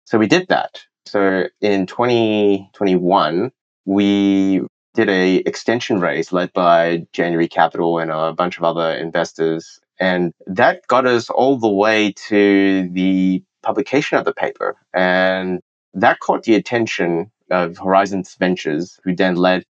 So 0.06 0.20
we 0.20 0.28
did 0.28 0.48
that. 0.50 0.84
So 1.08 1.46
in 1.62 1.88
2021, 1.88 3.52
we 3.86 4.62
did 4.94 5.10
a 5.10 5.38
extension 5.38 6.00
raise 6.00 6.32
led 6.32 6.54
by 6.54 7.08
January 7.12 7.48
Capital 7.48 7.98
and 7.98 8.12
a 8.12 8.34
bunch 8.34 8.58
of 8.58 8.64
other 8.64 8.92
investors 8.92 9.80
and 10.00 10.34
that 10.48 10.86
got 10.88 11.06
us 11.06 11.30
all 11.30 11.58
the 11.58 11.70
way 11.70 12.12
to 12.28 12.90
the 12.92 13.44
publication 13.66 14.18
of 14.18 14.26
the 14.26 14.34
paper. 14.34 14.76
And 14.94 15.60
that 15.94 16.20
caught 16.20 16.44
the 16.44 16.56
attention 16.56 17.32
of 17.52 17.78
Horizons 17.78 18.36
Ventures, 18.40 19.00
who 19.04 19.16
then 19.16 19.36
led 19.36 19.64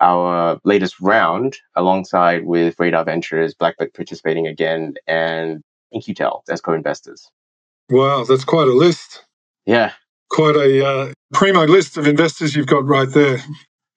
our 0.00 0.58
latest 0.64 1.00
round 1.00 1.58
alongside 1.76 2.44
with 2.44 2.74
Radar 2.78 3.04
Ventures, 3.04 3.54
Blackbird 3.54 3.94
participating 3.94 4.46
again, 4.46 4.94
and 5.06 5.62
In-Q-Tel 5.92 6.42
as 6.50 6.60
co-investors. 6.60 7.28
Wow, 7.90 8.24
that's 8.24 8.44
quite 8.44 8.68
a 8.68 8.72
list. 8.72 9.24
Yeah. 9.66 9.92
Quite 10.30 10.56
a 10.56 10.86
uh, 10.86 11.12
primo 11.32 11.64
list 11.66 11.96
of 11.96 12.06
investors 12.06 12.56
you've 12.56 12.66
got 12.66 12.84
right 12.84 13.08
there. 13.12 13.38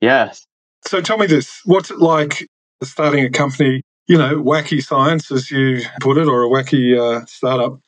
Yes. 0.02 0.46
So 0.86 1.02
tell 1.02 1.18
me 1.18 1.26
this 1.26 1.62
what's 1.66 1.90
it 1.90 2.00
like 2.00 2.46
starting 2.84 3.26
a 3.26 3.30
company 3.30 3.82
you 4.08 4.18
know, 4.18 4.42
wacky 4.42 4.84
science, 4.84 5.32
as 5.32 5.50
you 5.50 5.82
put 6.00 6.18
it, 6.18 6.28
or 6.28 6.44
a 6.44 6.50
wacky 6.50 6.98
uh, 6.98 7.26
startup. 7.26 7.80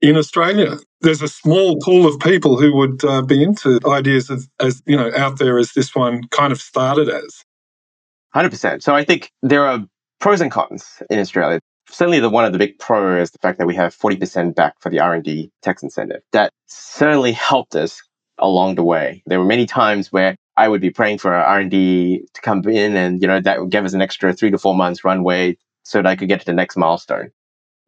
In 0.00 0.16
Australia, 0.16 0.78
there's 1.00 1.22
a 1.22 1.28
small 1.28 1.78
pool 1.78 2.06
of 2.06 2.20
people 2.20 2.58
who 2.58 2.74
would 2.76 3.04
uh, 3.04 3.22
be 3.22 3.42
into 3.42 3.80
ideas 3.86 4.30
of, 4.30 4.48
as 4.60 4.82
you 4.86 4.96
know 4.96 5.10
out 5.16 5.38
there 5.38 5.58
as 5.58 5.72
this 5.72 5.94
one 5.94 6.26
kind 6.28 6.52
of 6.52 6.60
started 6.60 7.08
as. 7.08 7.44
Hundred 8.32 8.50
percent. 8.50 8.82
So 8.82 8.94
I 8.94 9.04
think 9.04 9.32
there 9.42 9.66
are 9.66 9.84
pros 10.20 10.40
and 10.40 10.50
cons 10.50 11.02
in 11.10 11.18
Australia. 11.18 11.60
Certainly, 11.90 12.20
the 12.20 12.30
one 12.30 12.44
of 12.44 12.52
the 12.52 12.58
big 12.58 12.78
pros 12.78 13.28
is 13.28 13.30
the 13.32 13.38
fact 13.38 13.58
that 13.58 13.66
we 13.66 13.74
have 13.74 13.92
forty 13.94 14.16
percent 14.16 14.54
back 14.54 14.74
for 14.80 14.90
the 14.90 15.00
R 15.00 15.14
and 15.14 15.24
D 15.24 15.50
tax 15.62 15.82
incentive. 15.82 16.22
That 16.32 16.52
certainly 16.66 17.32
helped 17.32 17.74
us 17.74 18.00
along 18.38 18.76
the 18.76 18.84
way. 18.84 19.22
There 19.26 19.38
were 19.38 19.44
many 19.44 19.66
times 19.66 20.12
where 20.12 20.36
I 20.56 20.68
would 20.68 20.80
be 20.80 20.90
praying 20.90 21.18
for 21.18 21.32
R&D 21.32 22.24
to 22.34 22.40
come 22.40 22.62
in 22.68 22.96
and, 22.96 23.22
you 23.22 23.28
know, 23.28 23.40
that 23.40 23.60
would 23.60 23.70
give 23.70 23.84
us 23.84 23.92
an 23.92 24.02
extra 24.02 24.32
three 24.32 24.50
to 24.50 24.58
four 24.58 24.74
months 24.74 25.04
runway 25.04 25.56
so 25.84 25.98
that 25.98 26.06
I 26.06 26.16
could 26.16 26.28
get 26.28 26.40
to 26.40 26.46
the 26.46 26.52
next 26.52 26.76
milestone. 26.76 27.30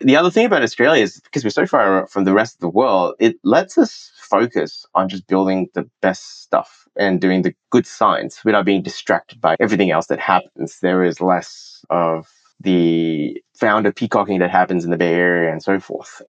The 0.02 0.16
other 0.16 0.30
thing 0.30 0.46
about 0.46 0.62
Australia 0.62 1.02
is 1.02 1.20
because 1.20 1.44
we're 1.44 1.50
so 1.50 1.66
far 1.66 2.06
from 2.06 2.24
the 2.24 2.32
rest 2.32 2.54
of 2.56 2.60
the 2.60 2.70
world, 2.70 3.16
it 3.18 3.36
lets 3.44 3.76
us 3.76 4.10
focus 4.16 4.86
on 4.94 5.10
just 5.10 5.26
building 5.26 5.68
the 5.74 5.88
best 6.00 6.42
stuff 6.42 6.88
and 6.96 7.20
doing 7.20 7.42
the 7.42 7.54
good 7.70 7.86
science 7.86 8.42
without 8.42 8.64
being 8.64 8.82
distracted 8.82 9.42
by 9.42 9.56
everything 9.60 9.90
else 9.90 10.06
that 10.06 10.18
happens. 10.18 10.78
There 10.80 11.04
is 11.04 11.20
less 11.20 11.84
of 11.90 12.26
the 12.60 13.42
founder 13.54 13.92
peacocking 13.92 14.38
that 14.38 14.50
happens 14.50 14.84
in 14.84 14.90
the 14.90 14.96
Bay 14.96 15.14
Area 15.14 15.52
and 15.52 15.62
so 15.62 15.78
forth. 15.78 16.22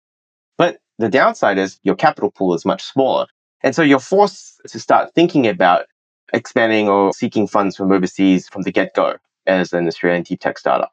But 0.57 0.79
the 0.97 1.10
downside 1.10 1.57
is 1.57 1.79
your 1.84 1.95
capital 1.95 2.29
pool 2.29 2.53
is 2.53 2.65
much 2.65 2.84
smaller. 2.84 3.27
And 3.63 3.73
so 3.73 3.84
you're 3.84 3.99
forced 3.99 4.62
to 4.67 4.79
start 4.79 5.13
thinking 5.15 5.47
about 5.47 5.86
expanding 6.34 6.89
or 6.89 7.13
seeking 7.13 7.47
funds 7.47 7.77
from 7.77 7.91
overseas 7.91 8.49
from 8.49 8.63
the 8.63 8.71
get 8.71 8.93
go 8.95 9.15
as 9.47 9.71
an 9.71 9.88
Australian 9.88 10.23
deep 10.23 10.41
tech 10.41 10.57
startup. 10.57 10.91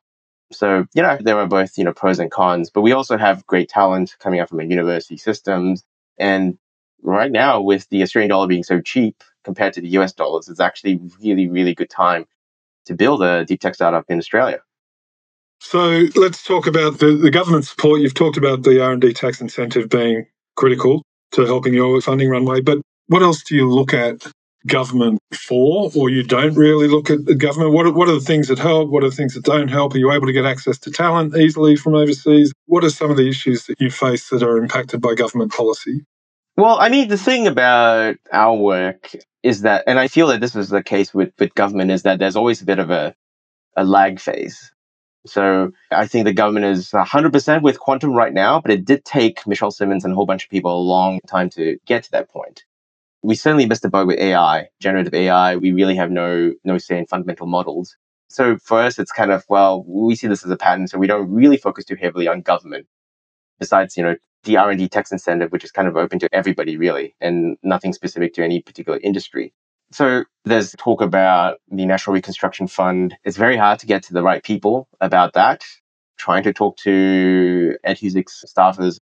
So, 0.50 0.87
you 0.94 1.02
know, 1.02 1.18
there 1.20 1.38
are 1.38 1.46
both, 1.46 1.76
you 1.76 1.84
know, 1.84 1.92
pros 1.92 2.18
and 2.18 2.30
cons, 2.30 2.70
but 2.70 2.80
we 2.80 2.92
also 2.92 3.18
have 3.18 3.46
great 3.46 3.68
talent 3.68 4.16
coming 4.18 4.40
out 4.40 4.48
from 4.48 4.61
our 4.61 4.64
university 4.64 5.16
systems. 5.16 5.84
And 6.18 6.58
right 7.02 7.30
now, 7.30 7.61
with 7.61 7.88
the 7.90 8.02
Australian 8.02 8.30
dollar 8.30 8.46
being 8.46 8.62
so 8.62 8.80
cheap 8.80 9.22
compared 9.44 9.74
to 9.74 9.80
the 9.80 9.88
US 9.98 10.12
dollars, 10.12 10.48
it's 10.48 10.61
actually 10.61 11.00
really, 11.20 11.48
really 11.48 11.74
good 11.74 11.90
time 11.90 12.26
to 12.87 12.94
build 12.94 13.22
a 13.22 13.44
deep 13.44 13.61
tech 13.61 13.74
startup 13.74 14.06
in 14.08 14.18
Australia. 14.18 14.61
So 15.61 16.04
let's 16.14 16.42
talk 16.42 16.66
about 16.66 16.98
the, 16.98 17.12
the 17.12 17.30
government 17.30 17.66
support. 17.66 18.00
You've 18.00 18.14
talked 18.14 18.37
about 18.37 18.62
the 18.62 18.82
R&D 18.82 19.12
tax 19.14 19.40
incentive 19.40 19.88
being 19.88 20.26
critical 20.56 21.02
to 21.32 21.44
helping 21.44 21.74
your 21.74 22.00
funding 22.00 22.30
runway, 22.30 22.61
but 22.61 22.78
what 23.08 23.22
else 23.22 23.42
do 23.42 23.54
you 23.54 23.68
look 23.68 23.92
at 23.92 24.26
government 24.68 25.20
for, 25.35 25.90
or 25.96 26.11
you 26.11 26.22
don't 26.22 26.54
really 26.54 26.88
look 26.88 27.11
at 27.11 27.26
the 27.26 27.35
government? 27.35 27.72
What 27.72 27.87
are, 27.87 27.92
what 27.92 28.09
are 28.09 28.14
the 28.14 28.20
things 28.20 28.48
that 28.48 28.59
help? 28.59 28.90
What 28.90 29.04
are 29.04 29.11
the 29.11 29.16
things 29.16 29.35
that 29.35 29.44
don't 29.44 29.68
help? 29.68 29.94
Are 29.94 29.98
you 29.98 30.12
able 30.12 30.26
to 30.26 30.33
get 30.33 30.46
access 30.46 30.78
to 30.81 30.90
talent 30.90 31.37
easily 31.37 31.76
from 31.76 31.94
overseas? 31.94 32.52
What 32.66 32.85
are 32.85 32.90
some 32.90 33.11
of 33.11 33.16
the 33.16 33.28
issues 33.28 33.66
that 33.66 33.81
you 33.81 33.90
face 33.90 34.28
that 34.31 34.42
are 34.42 34.59
impacted 34.59 35.00
by 35.00 35.14
government 35.14 35.52
policy? 35.52 36.04
Well, 36.57 36.78
I 36.81 36.88
mean, 36.88 37.09
the 37.09 37.18
thing 37.18 37.46
about 37.46 38.16
our 38.33 38.57
work 38.57 39.14
is 39.42 39.62
that, 39.62 39.85
and 39.87 39.98
I 39.98 40.09
feel 40.09 40.28
that 40.28 40.40
this 40.40 40.57
is 40.57 40.68
the 40.70 40.83
case 40.83 41.14
with, 41.14 41.33
with 41.38 41.54
government, 41.54 41.90
is 41.90 42.02
that 42.02 42.18
there's 42.18 42.37
always 42.37 42.62
a 42.62 42.66
bit 42.66 42.78
of 42.78 42.90
a, 42.90 43.14
a 43.76 43.85
lag 43.85 44.20
phase. 44.20 44.72
So 45.26 45.72
I 45.90 46.07
think 46.07 46.24
the 46.24 46.33
government 46.33 46.66
is 46.66 46.90
100% 46.90 47.62
with 47.62 47.81
quantum 47.81 48.12
right 48.14 48.33
now, 48.33 48.61
but 48.61 48.70
it 48.72 48.85
did 48.85 49.04
take 49.04 49.46
Michelle 49.46 49.70
Simmons 49.70 50.04
and 50.04 50.12
a 50.12 50.16
whole 50.16 50.26
bunch 50.26 50.44
of 50.44 50.50
people 50.50 50.76
a 50.76 50.81
long 50.83 51.20
time 51.28 51.50
to 51.50 51.78
get 51.87 52.04
to 52.04 52.11
that 52.12 52.31
point. 52.31 52.64
We 53.22 53.35
certainly 53.35 53.66
missed 53.66 53.83
the 53.83 53.90
boat 53.90 54.07
with 54.07 54.18
AI, 54.18 54.68
generative 54.81 55.14
AI. 55.14 55.57
We 55.57 55.72
really 55.72 55.96
have 55.96 56.11
no 56.11 56.52
no 56.64 56.78
say 56.78 56.98
in 56.98 57.07
fundamental 57.07 57.46
models. 57.46 57.96
So 58.28 58.59
for 58.59 58.81
us, 58.81 58.98
it's 58.98 59.12
kind 59.12 59.33
of 59.33 59.44
well, 59.48 59.85
we 59.87 60.14
see 60.14 60.26
this 60.28 60.44
as 60.44 60.50
a 60.50 60.57
pattern, 60.57 60.87
so 60.87 60.98
we 60.98 61.07
don't 61.07 61.31
really 61.31 61.57
focus 61.57 61.85
too 61.85 61.96
heavily 61.96 62.28
on 62.28 62.42
government. 62.42 62.87
Besides, 63.59 63.96
you 63.96 64.04
know, 64.04 64.16
the 64.44 64.57
R&D 64.57 64.88
tax 64.88 65.11
incentive, 65.11 65.50
which 65.50 65.64
is 65.64 65.72
kind 65.72 65.88
of 65.88 65.96
open 65.96 66.18
to 66.20 66.28
everybody 66.33 66.76
really, 66.76 67.14
and 67.20 67.57
nothing 67.62 67.92
specific 67.92 68.35
to 68.35 68.44
any 68.44 68.62
particular 68.62 69.00
industry. 69.02 69.52
So 69.90 70.24
there's 70.44 70.72
talk 70.78 71.00
about 71.00 71.59
the 71.70 71.87
National 71.87 72.14
Reconstruction 72.14 72.68
Fund. 72.68 73.16
It's 73.24 73.37
very 73.37 73.57
hard 73.57 73.78
to 73.81 73.87
get 73.87 74.02
to 74.04 74.12
the 74.12 74.22
right 74.22 74.42
people 74.42 74.88
about 75.00 75.33
that. 75.33 75.64
Trying 76.18 76.42
to 76.44 76.52
talk 76.52 76.76
to 76.78 77.76
Ed 77.85 77.98
Husic's 77.98 78.44
staffers 78.46 78.98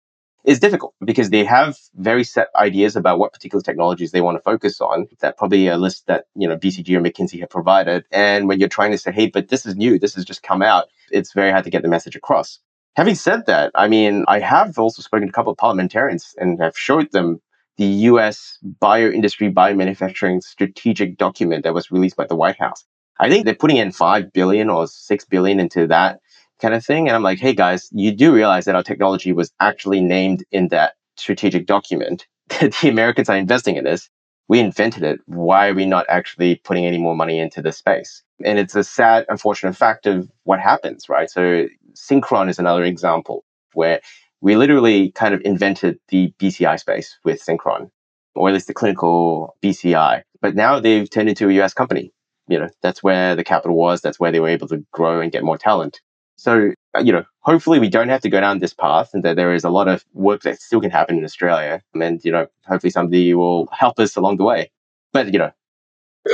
is 0.43 0.59
difficult 0.59 0.93
because 1.03 1.29
they 1.29 1.43
have 1.43 1.77
very 1.95 2.23
set 2.23 2.47
ideas 2.55 2.95
about 2.95 3.19
what 3.19 3.33
particular 3.33 3.61
technologies 3.61 4.11
they 4.11 4.21
want 4.21 4.37
to 4.37 4.41
focus 4.41 4.81
on. 4.81 5.07
That 5.19 5.37
probably 5.37 5.67
a 5.67 5.77
list 5.77 6.07
that, 6.07 6.25
you 6.35 6.47
know, 6.47 6.57
BCG 6.57 6.95
or 6.95 7.01
McKinsey 7.01 7.39
have 7.41 7.49
provided. 7.49 8.05
And 8.11 8.47
when 8.47 8.59
you're 8.59 8.69
trying 8.69 8.91
to 8.91 8.97
say, 8.97 9.11
hey, 9.11 9.27
but 9.27 9.49
this 9.49 9.65
is 9.65 9.75
new, 9.75 9.99
this 9.99 10.15
has 10.15 10.25
just 10.25 10.43
come 10.43 10.61
out, 10.61 10.85
it's 11.11 11.33
very 11.33 11.51
hard 11.51 11.65
to 11.65 11.69
get 11.69 11.83
the 11.83 11.89
message 11.89 12.15
across. 12.15 12.59
Having 12.95 13.15
said 13.15 13.45
that, 13.45 13.71
I 13.75 13.87
mean, 13.87 14.25
I 14.27 14.39
have 14.39 14.77
also 14.77 15.01
spoken 15.01 15.27
to 15.27 15.31
a 15.31 15.33
couple 15.33 15.51
of 15.51 15.57
parliamentarians 15.57 16.33
and 16.37 16.59
have 16.59 16.77
showed 16.77 17.11
them 17.11 17.39
the 17.77 17.85
US 17.85 18.57
bioindustry 18.81 19.53
biomanufacturing 19.53 20.43
strategic 20.43 21.17
document 21.17 21.63
that 21.63 21.73
was 21.73 21.91
released 21.91 22.17
by 22.17 22.27
the 22.27 22.35
White 22.35 22.59
House. 22.59 22.85
I 23.19 23.29
think 23.29 23.45
they're 23.45 23.55
putting 23.55 23.77
in 23.77 23.91
5 23.91 24.33
billion 24.33 24.69
or 24.69 24.87
6 24.87 25.25
billion 25.25 25.59
into 25.59 25.87
that 25.87 26.19
kind 26.61 26.73
of 26.73 26.85
thing. 26.85 27.07
And 27.07 27.15
I'm 27.15 27.23
like, 27.23 27.39
hey 27.39 27.53
guys, 27.53 27.89
you 27.91 28.15
do 28.15 28.33
realize 28.33 28.65
that 28.65 28.75
our 28.75 28.83
technology 28.83 29.33
was 29.33 29.51
actually 29.59 30.01
named 30.01 30.45
in 30.51 30.69
that 30.69 30.93
strategic 31.17 31.65
document. 31.65 32.27
That 32.59 32.73
the 32.81 32.89
Americans 32.89 33.29
are 33.29 33.37
investing 33.37 33.77
in 33.77 33.85
this. 33.85 34.09
We 34.49 34.59
invented 34.59 35.03
it. 35.03 35.21
Why 35.25 35.69
are 35.69 35.73
we 35.73 35.85
not 35.85 36.05
actually 36.09 36.55
putting 36.55 36.85
any 36.85 36.97
more 36.97 37.15
money 37.15 37.39
into 37.39 37.61
this 37.61 37.77
space? 37.77 38.23
And 38.43 38.59
it's 38.59 38.75
a 38.75 38.83
sad, 38.83 39.25
unfortunate 39.29 39.77
fact 39.77 40.05
of 40.05 40.29
what 40.43 40.59
happens, 40.59 41.07
right? 41.07 41.29
So 41.29 41.67
Synchron 41.95 42.49
is 42.49 42.59
another 42.59 42.83
example 42.83 43.45
where 43.73 44.01
we 44.41 44.57
literally 44.57 45.11
kind 45.11 45.33
of 45.33 45.41
invented 45.45 45.97
the 46.09 46.33
BCI 46.39 46.77
space 46.77 47.17
with 47.23 47.41
Synchron, 47.41 47.89
or 48.35 48.49
at 48.49 48.53
least 48.53 48.67
the 48.67 48.73
clinical 48.73 49.55
BCI. 49.63 50.23
But 50.41 50.55
now 50.55 50.81
they've 50.81 51.09
turned 51.09 51.29
into 51.29 51.47
a 51.47 51.61
US 51.61 51.73
company. 51.73 52.11
You 52.49 52.59
know, 52.59 52.69
that's 52.81 53.01
where 53.01 53.37
the 53.37 53.45
capital 53.45 53.77
was. 53.77 54.01
That's 54.01 54.19
where 54.19 54.33
they 54.33 54.41
were 54.41 54.49
able 54.49 54.67
to 54.69 54.83
grow 54.91 55.21
and 55.21 55.31
get 55.31 55.43
more 55.43 55.57
talent. 55.57 56.01
So, 56.41 56.71
uh, 56.95 57.01
you 57.01 57.11
know, 57.11 57.23
hopefully 57.41 57.77
we 57.77 57.87
don't 57.87 58.09
have 58.09 58.21
to 58.21 58.29
go 58.29 58.41
down 58.41 58.57
this 58.57 58.73
path 58.73 59.11
and 59.13 59.21
that 59.21 59.35
there 59.35 59.53
is 59.53 59.63
a 59.63 59.69
lot 59.69 59.87
of 59.87 60.03
work 60.13 60.41
that 60.41 60.59
still 60.59 60.81
can 60.81 60.89
happen 60.89 61.19
in 61.19 61.23
Australia. 61.23 61.83
And, 61.93 62.19
you 62.25 62.31
know, 62.31 62.47
hopefully 62.65 62.89
somebody 62.89 63.35
will 63.35 63.67
help 63.71 63.99
us 63.99 64.15
along 64.15 64.37
the 64.37 64.43
way. 64.43 64.71
But, 65.13 65.31
you 65.33 65.37
know, 65.37 65.51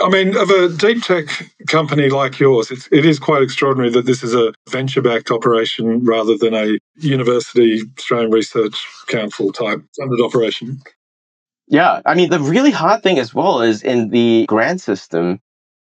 I 0.01 0.07
mean, 0.07 0.37
of 0.37 0.49
a 0.49 0.69
deep 0.69 1.03
tech 1.03 1.25
company 1.67 2.09
like 2.09 2.39
yours, 2.39 2.71
it's, 2.71 2.87
it 2.89 3.05
is 3.05 3.19
quite 3.19 3.41
extraordinary 3.41 3.89
that 3.89 4.05
this 4.05 4.23
is 4.23 4.33
a 4.33 4.53
venture 4.69 5.01
backed 5.01 5.29
operation 5.29 6.05
rather 6.05 6.37
than 6.37 6.53
a 6.53 6.77
university 6.95 7.81
Australian 7.97 8.31
Research 8.31 8.87
Council 9.07 9.51
type 9.51 9.81
funded 9.99 10.21
operation. 10.23 10.81
Yeah. 11.67 12.01
I 12.05 12.15
mean, 12.15 12.29
the 12.29 12.39
really 12.39 12.71
hard 12.71 13.03
thing 13.03 13.19
as 13.19 13.33
well 13.33 13.61
is 13.61 13.83
in 13.83 14.07
the 14.07 14.45
grant 14.47 14.79
system, 14.79 15.41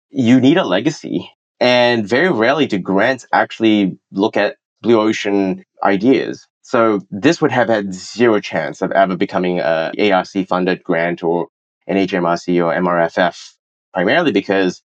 you 0.08 0.40
need 0.40 0.56
a 0.56 0.64
legacy. 0.64 1.30
And 1.60 2.06
very 2.06 2.30
rarely 2.30 2.66
do 2.66 2.78
grants 2.78 3.26
actually 3.32 3.98
look 4.10 4.36
at 4.36 4.56
blue 4.82 5.00
ocean 5.00 5.64
ideas. 5.82 6.46
So 6.62 7.00
this 7.10 7.40
would 7.40 7.52
have 7.52 7.68
had 7.68 7.92
zero 7.92 8.40
chance 8.40 8.82
of 8.82 8.90
ever 8.92 9.16
becoming 9.16 9.60
a 9.60 9.92
ARC 10.12 10.46
funded 10.48 10.82
grant 10.82 11.22
or 11.22 11.48
an 11.86 11.96
HMRC 11.96 12.64
or 12.64 12.72
MRFF, 12.74 13.54
primarily 13.92 14.32
because 14.32 14.82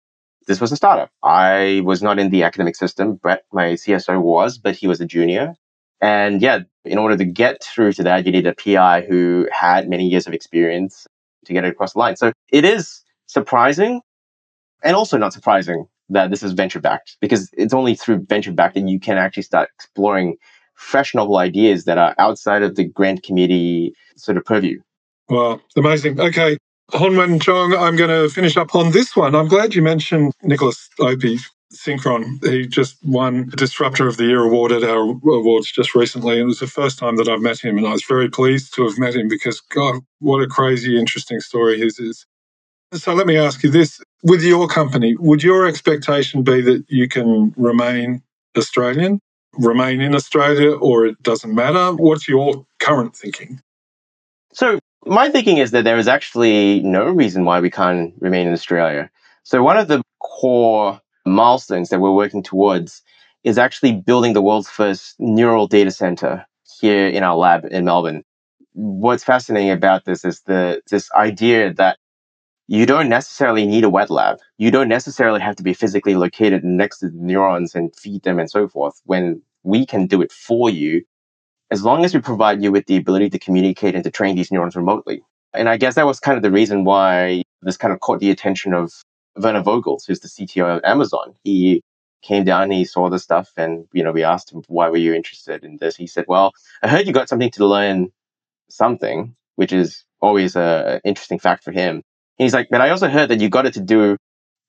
this 0.46 0.60
was 0.60 0.72
a 0.72 0.76
startup. 0.76 1.10
I 1.22 1.82
was 1.84 2.02
not 2.02 2.18
in 2.18 2.30
the 2.30 2.44
academic 2.44 2.76
system. 2.76 3.16
Brett, 3.16 3.44
my 3.52 3.72
CSO, 3.72 4.20
was, 4.20 4.58
but 4.58 4.76
he 4.76 4.86
was 4.86 5.00
a 5.00 5.06
junior. 5.06 5.54
And 6.00 6.42
yeah, 6.42 6.60
in 6.84 6.98
order 6.98 7.16
to 7.16 7.24
get 7.24 7.62
through 7.62 7.94
to 7.94 8.02
that, 8.04 8.26
you 8.26 8.32
need 8.32 8.46
a 8.46 8.54
PI 8.54 9.06
who 9.08 9.48
had 9.50 9.88
many 9.88 10.06
years 10.06 10.26
of 10.26 10.34
experience 10.34 11.06
to 11.46 11.52
get 11.52 11.64
it 11.64 11.68
across 11.68 11.94
the 11.94 11.98
line. 11.98 12.16
So 12.16 12.32
it 12.50 12.64
is 12.64 13.02
surprising 13.26 14.00
and 14.82 14.94
also 14.94 15.16
not 15.16 15.32
surprising 15.32 15.86
that 16.08 16.30
this 16.30 16.42
is 16.42 16.52
venture 16.52 16.80
backed 16.80 17.16
because 17.20 17.50
it's 17.54 17.74
only 17.74 17.94
through 17.94 18.24
venture 18.28 18.52
backed 18.52 18.74
that 18.74 18.88
you 18.88 19.00
can 19.00 19.18
actually 19.18 19.42
start 19.42 19.70
exploring 19.74 20.36
fresh 20.74 21.14
novel 21.14 21.36
ideas 21.36 21.84
that 21.84 21.98
are 21.98 22.14
outside 22.18 22.62
of 22.62 22.76
the 22.76 22.84
grant 22.84 23.22
committee 23.22 23.94
sort 24.16 24.36
of 24.36 24.44
purview. 24.44 24.80
Wow, 25.28 25.60
amazing. 25.76 26.20
Okay. 26.20 26.58
Hon 26.92 27.12
Weng 27.12 27.40
Chong, 27.40 27.74
I'm 27.74 27.96
going 27.96 28.10
to 28.10 28.28
finish 28.32 28.56
up 28.58 28.74
on 28.74 28.92
this 28.92 29.16
one. 29.16 29.34
I'm 29.34 29.48
glad 29.48 29.74
you 29.74 29.80
mentioned 29.80 30.32
Nicholas 30.42 30.90
Opie, 31.00 31.38
Synchron. 31.72 32.44
He 32.46 32.66
just 32.66 32.96
won 33.04 33.48
Disruptor 33.56 34.06
of 34.06 34.18
the 34.18 34.24
Year 34.24 34.44
award 34.44 34.70
at 34.70 34.84
our 34.84 35.00
awards 35.00 35.72
just 35.72 35.94
recently. 35.94 36.38
It 36.38 36.44
was 36.44 36.60
the 36.60 36.66
first 36.66 36.98
time 36.98 37.16
that 37.16 37.28
I've 37.28 37.40
met 37.40 37.58
him, 37.58 37.78
and 37.78 37.86
I 37.86 37.92
was 37.92 38.04
very 38.04 38.28
pleased 38.28 38.74
to 38.74 38.84
have 38.84 38.98
met 38.98 39.16
him 39.16 39.28
because, 39.28 39.60
God, 39.60 39.96
what 40.20 40.42
a 40.42 40.46
crazy, 40.46 40.98
interesting 40.98 41.40
story 41.40 41.78
his 41.78 41.98
is. 41.98 42.26
So 42.94 43.12
let 43.12 43.26
me 43.26 43.36
ask 43.36 43.64
you 43.64 43.70
this 43.70 44.00
with 44.22 44.42
your 44.42 44.68
company, 44.68 45.16
would 45.16 45.42
your 45.42 45.66
expectation 45.66 46.44
be 46.44 46.60
that 46.60 46.84
you 46.88 47.08
can 47.08 47.52
remain 47.56 48.22
Australian, 48.56 49.20
remain 49.54 50.00
in 50.00 50.14
Australia, 50.14 50.72
or 50.76 51.06
it 51.06 51.20
doesn't 51.20 51.52
matter? 51.52 51.92
What's 51.94 52.28
your 52.28 52.64
current 52.78 53.16
thinking? 53.16 53.60
So, 54.52 54.78
my 55.06 55.28
thinking 55.28 55.58
is 55.58 55.72
that 55.72 55.82
there 55.82 55.98
is 55.98 56.06
actually 56.06 56.80
no 56.80 57.06
reason 57.06 57.44
why 57.44 57.60
we 57.60 57.70
can't 57.70 58.14
remain 58.20 58.46
in 58.46 58.52
Australia. 58.52 59.10
So, 59.42 59.62
one 59.62 59.76
of 59.76 59.88
the 59.88 60.00
core 60.20 61.00
milestones 61.26 61.88
that 61.88 62.00
we're 62.00 62.14
working 62.14 62.44
towards 62.44 63.02
is 63.42 63.58
actually 63.58 63.92
building 63.92 64.34
the 64.34 64.42
world's 64.42 64.70
first 64.70 65.16
neural 65.18 65.66
data 65.66 65.90
center 65.90 66.46
here 66.80 67.08
in 67.08 67.24
our 67.24 67.36
lab 67.36 67.64
in 67.70 67.84
Melbourne. 67.84 68.22
What's 68.72 69.24
fascinating 69.24 69.70
about 69.70 70.04
this 70.04 70.24
is 70.24 70.42
the 70.42 70.80
this 70.90 71.10
idea 71.12 71.74
that 71.74 71.98
you 72.66 72.86
don't 72.86 73.08
necessarily 73.08 73.66
need 73.66 73.84
a 73.84 73.90
wet 73.90 74.10
lab. 74.10 74.38
You 74.56 74.70
don't 74.70 74.88
necessarily 74.88 75.40
have 75.40 75.56
to 75.56 75.62
be 75.62 75.74
physically 75.74 76.14
located 76.14 76.64
next 76.64 76.98
to 77.00 77.10
the 77.10 77.16
neurons 77.16 77.74
and 77.74 77.94
feed 77.94 78.22
them 78.22 78.38
and 78.38 78.50
so 78.50 78.68
forth 78.68 79.00
when 79.04 79.42
we 79.62 79.84
can 79.84 80.06
do 80.06 80.22
it 80.22 80.32
for 80.32 80.70
you 80.70 81.02
as 81.70 81.84
long 81.84 82.04
as 82.04 82.14
we 82.14 82.20
provide 82.20 82.62
you 82.62 82.72
with 82.72 82.86
the 82.86 82.96
ability 82.96 83.30
to 83.30 83.38
communicate 83.38 83.94
and 83.94 84.04
to 84.04 84.10
train 84.10 84.36
these 84.36 84.50
neurons 84.50 84.76
remotely. 84.76 85.22
And 85.52 85.68
I 85.68 85.76
guess 85.76 85.94
that 85.96 86.06
was 86.06 86.20
kind 86.20 86.36
of 86.36 86.42
the 86.42 86.50
reason 86.50 86.84
why 86.84 87.42
this 87.62 87.76
kind 87.76 87.92
of 87.92 88.00
caught 88.00 88.20
the 88.20 88.30
attention 88.30 88.72
of 88.72 88.92
Werner 89.36 89.62
Vogels, 89.62 90.06
who's 90.06 90.20
the 90.20 90.28
CTO 90.28 90.76
of 90.76 90.84
Amazon. 90.84 91.34
He 91.44 91.82
came 92.22 92.44
down, 92.44 92.70
he 92.70 92.84
saw 92.84 93.08
the 93.10 93.18
stuff, 93.18 93.50
and 93.56 93.86
you 93.92 94.02
know, 94.02 94.12
we 94.12 94.24
asked 94.24 94.52
him, 94.52 94.62
why 94.68 94.88
were 94.88 94.96
you 94.96 95.14
interested 95.14 95.64
in 95.64 95.76
this? 95.78 95.96
He 95.96 96.06
said, 96.06 96.24
Well, 96.28 96.52
I 96.82 96.88
heard 96.88 97.06
you 97.06 97.12
got 97.12 97.28
something 97.28 97.50
to 97.52 97.66
learn 97.66 98.10
something, 98.70 99.34
which 99.56 99.72
is 99.72 100.04
always 100.20 100.56
a 100.56 101.00
interesting 101.04 101.38
fact 101.38 101.64
for 101.64 101.72
him 101.72 102.02
he's 102.38 102.54
like, 102.54 102.68
but 102.70 102.80
I 102.80 102.90
also 102.90 103.08
heard 103.08 103.28
that 103.30 103.40
you 103.40 103.48
got 103.48 103.66
it 103.66 103.74
to 103.74 103.80
do 103.80 104.16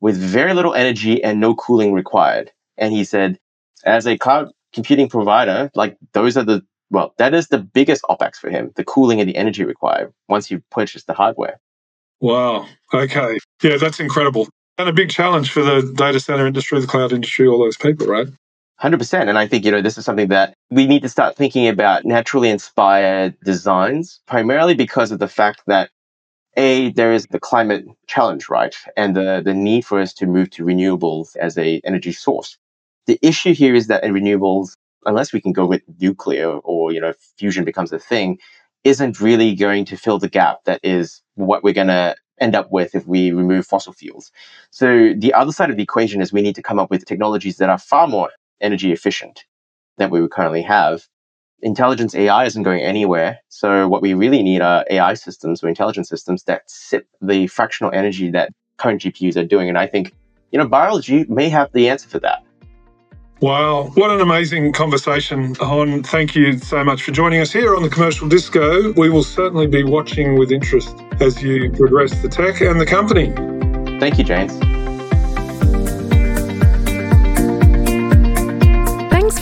with 0.01 0.17
very 0.17 0.53
little 0.53 0.73
energy 0.73 1.23
and 1.23 1.39
no 1.39 1.55
cooling 1.55 1.93
required. 1.93 2.51
And 2.77 2.93
he 2.93 3.03
said, 3.03 3.37
as 3.85 4.05
a 4.05 4.17
cloud 4.17 4.51
computing 4.73 5.09
provider, 5.09 5.71
like 5.75 5.97
those 6.13 6.37
are 6.37 6.43
the, 6.43 6.61
well, 6.91 7.13
that 7.17 7.33
is 7.33 7.47
the 7.47 7.59
biggest 7.59 8.03
OPEX 8.03 8.35
for 8.35 8.49
him, 8.49 8.71
the 8.75 8.83
cooling 8.83 9.19
and 9.19 9.29
the 9.29 9.35
energy 9.35 9.63
required 9.63 10.13
once 10.27 10.51
you 10.51 10.61
purchase 10.71 11.05
the 11.05 11.13
hardware. 11.13 11.59
Wow. 12.19 12.67
Okay. 12.93 13.37
Yeah, 13.63 13.77
that's 13.77 13.99
incredible. 13.99 14.47
And 14.77 14.89
a 14.89 14.93
big 14.93 15.09
challenge 15.09 15.51
for 15.51 15.63
the 15.63 15.93
data 15.95 16.19
center 16.19 16.45
industry, 16.45 16.79
the 16.81 16.87
cloud 16.87 17.13
industry, 17.13 17.47
all 17.47 17.59
those 17.59 17.77
people, 17.77 18.07
right? 18.07 18.27
100%. 18.81 19.29
And 19.29 19.37
I 19.37 19.47
think, 19.47 19.63
you 19.63 19.71
know, 19.71 19.81
this 19.81 19.97
is 19.97 20.03
something 20.03 20.27
that 20.27 20.53
we 20.69 20.85
need 20.85 21.01
to 21.03 21.09
start 21.09 21.37
thinking 21.37 21.67
about 21.67 22.03
naturally 22.03 22.49
inspired 22.49 23.35
designs, 23.45 24.19
primarily 24.27 24.75
because 24.75 25.11
of 25.11 25.19
the 25.19 25.29
fact 25.29 25.61
that 25.67 25.89
a, 26.55 26.91
there 26.91 27.13
is 27.13 27.27
the 27.27 27.39
climate 27.39 27.85
challenge, 28.07 28.49
right? 28.49 28.75
And 28.95 29.15
the, 29.15 29.41
the 29.43 29.53
need 29.53 29.85
for 29.85 29.99
us 29.99 30.13
to 30.15 30.25
move 30.25 30.49
to 30.51 30.63
renewables 30.63 31.35
as 31.37 31.57
a 31.57 31.81
energy 31.83 32.11
source. 32.11 32.57
The 33.07 33.19
issue 33.21 33.53
here 33.53 33.75
is 33.75 33.87
that 33.87 34.03
renewables, 34.03 34.77
unless 35.05 35.33
we 35.33 35.41
can 35.41 35.53
go 35.53 35.65
with 35.65 35.81
nuclear 35.99 36.49
or, 36.49 36.91
you 36.91 37.01
know, 37.01 37.13
fusion 37.37 37.65
becomes 37.65 37.91
a 37.91 37.99
thing, 37.99 38.39
isn't 38.83 39.19
really 39.19 39.55
going 39.55 39.85
to 39.85 39.97
fill 39.97 40.19
the 40.19 40.29
gap 40.29 40.63
that 40.65 40.79
is 40.83 41.21
what 41.35 41.63
we're 41.63 41.73
going 41.73 41.87
to 41.87 42.15
end 42.39 42.55
up 42.55 42.71
with 42.71 42.95
if 42.95 43.07
we 43.07 43.31
remove 43.31 43.65
fossil 43.65 43.93
fuels. 43.93 44.31
So 44.69 45.13
the 45.15 45.33
other 45.33 45.51
side 45.51 45.69
of 45.69 45.77
the 45.77 45.83
equation 45.83 46.21
is 46.21 46.33
we 46.33 46.41
need 46.41 46.55
to 46.55 46.61
come 46.61 46.79
up 46.79 46.89
with 46.89 47.05
technologies 47.05 47.57
that 47.57 47.69
are 47.69 47.77
far 47.77 48.07
more 48.07 48.29
energy 48.61 48.91
efficient 48.91 49.45
than 49.97 50.09
we 50.09 50.27
currently 50.27 50.61
have. 50.61 51.07
Intelligence 51.61 52.13
AI 52.15 52.45
isn't 52.45 52.63
going 52.63 52.81
anywhere. 52.81 53.39
So 53.49 53.87
what 53.87 54.01
we 54.01 54.13
really 54.13 54.43
need 54.43 54.61
are 54.61 54.85
AI 54.89 55.13
systems 55.13 55.63
or 55.63 55.69
intelligence 55.69 56.09
systems 56.09 56.43
that 56.43 56.69
sip 56.69 57.07
the 57.21 57.47
fractional 57.47 57.93
energy 57.93 58.29
that 58.31 58.51
current 58.77 59.01
GPUs 59.01 59.35
are 59.37 59.45
doing. 59.45 59.69
And 59.69 59.77
I 59.77 59.87
think, 59.87 60.13
you 60.51 60.59
know, 60.59 60.67
biology 60.67 61.25
may 61.27 61.49
have 61.49 61.71
the 61.71 61.89
answer 61.89 62.09
for 62.09 62.19
that. 62.19 62.43
Wow, 63.41 63.91
what 63.95 64.11
an 64.11 64.21
amazing 64.21 64.71
conversation, 64.71 65.55
Hon. 65.59 66.03
Thank 66.03 66.35
you 66.35 66.57
so 66.57 66.83
much 66.83 67.03
for 67.03 67.11
joining 67.11 67.41
us 67.41 67.51
here 67.51 67.75
on 67.75 67.83
the 67.83 67.89
Commercial 67.89 68.29
Disco. 68.29 68.93
We 68.93 69.09
will 69.09 69.23
certainly 69.23 69.67
be 69.67 69.83
watching 69.83 70.39
with 70.39 70.51
interest 70.51 70.95
as 71.19 71.43
you 71.43 71.69
progress 71.71 72.21
the 72.21 72.29
tech 72.29 72.61
and 72.61 72.79
the 72.79 72.85
company. 72.85 73.33
Thank 73.99 74.17
you, 74.17 74.23
James. 74.23 74.57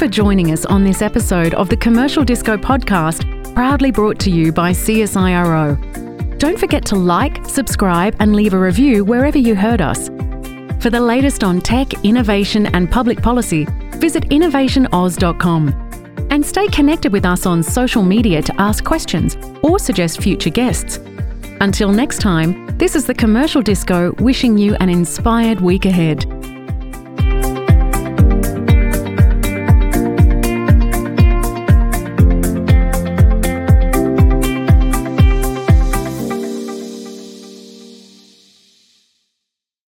For 0.04 0.10
joining 0.10 0.52
us 0.52 0.66
on 0.66 0.84
this 0.84 1.02
episode 1.02 1.54
of 1.54 1.70
the 1.70 1.78
Commercial 1.78 2.26
Disco 2.26 2.58
podcast, 2.58 3.24
proudly 3.56 3.90
brought 3.90 4.20
to 4.20 4.30
you 4.30 4.52
by 4.52 4.72
CSIRO. 4.72 6.38
Don't 6.40 6.60
forget 6.60 6.84
to 6.88 6.96
like, 6.96 7.46
subscribe, 7.46 8.14
and 8.20 8.36
leave 8.36 8.54
a 8.54 8.60
review 8.60 9.06
wherever 9.06 9.38
you 9.38 9.56
heard 9.56 9.80
us. 9.80 10.10
For 10.84 10.90
the 10.90 11.00
latest 11.00 11.46
on 11.46 11.62
tech, 11.62 12.04
innovation, 12.04 12.66
and 12.66 12.92
public 12.92 13.22
policy, 13.22 13.66
visit 13.92 14.26
innovationoz.com. 14.26 15.70
And 16.30 16.46
stay 16.46 16.68
connected 16.68 17.14
with 17.14 17.24
us 17.24 17.46
on 17.46 17.64
social 17.64 18.04
media 18.04 18.42
to 18.42 18.54
ask 18.60 18.84
questions 18.84 19.38
or 19.62 19.80
suggest 19.80 20.22
future 20.22 20.50
guests. 20.50 20.98
Until 21.62 21.94
next 21.94 22.20
time, 22.20 22.68
this 22.78 22.98
is 22.98 23.06
the 23.06 23.14
Commercial 23.14 23.62
Disco 23.62 24.12
wishing 24.20 24.58
you 24.58 24.76
an 24.82 24.90
inspired 24.90 25.62
week 25.62 25.86
ahead. 25.86 26.26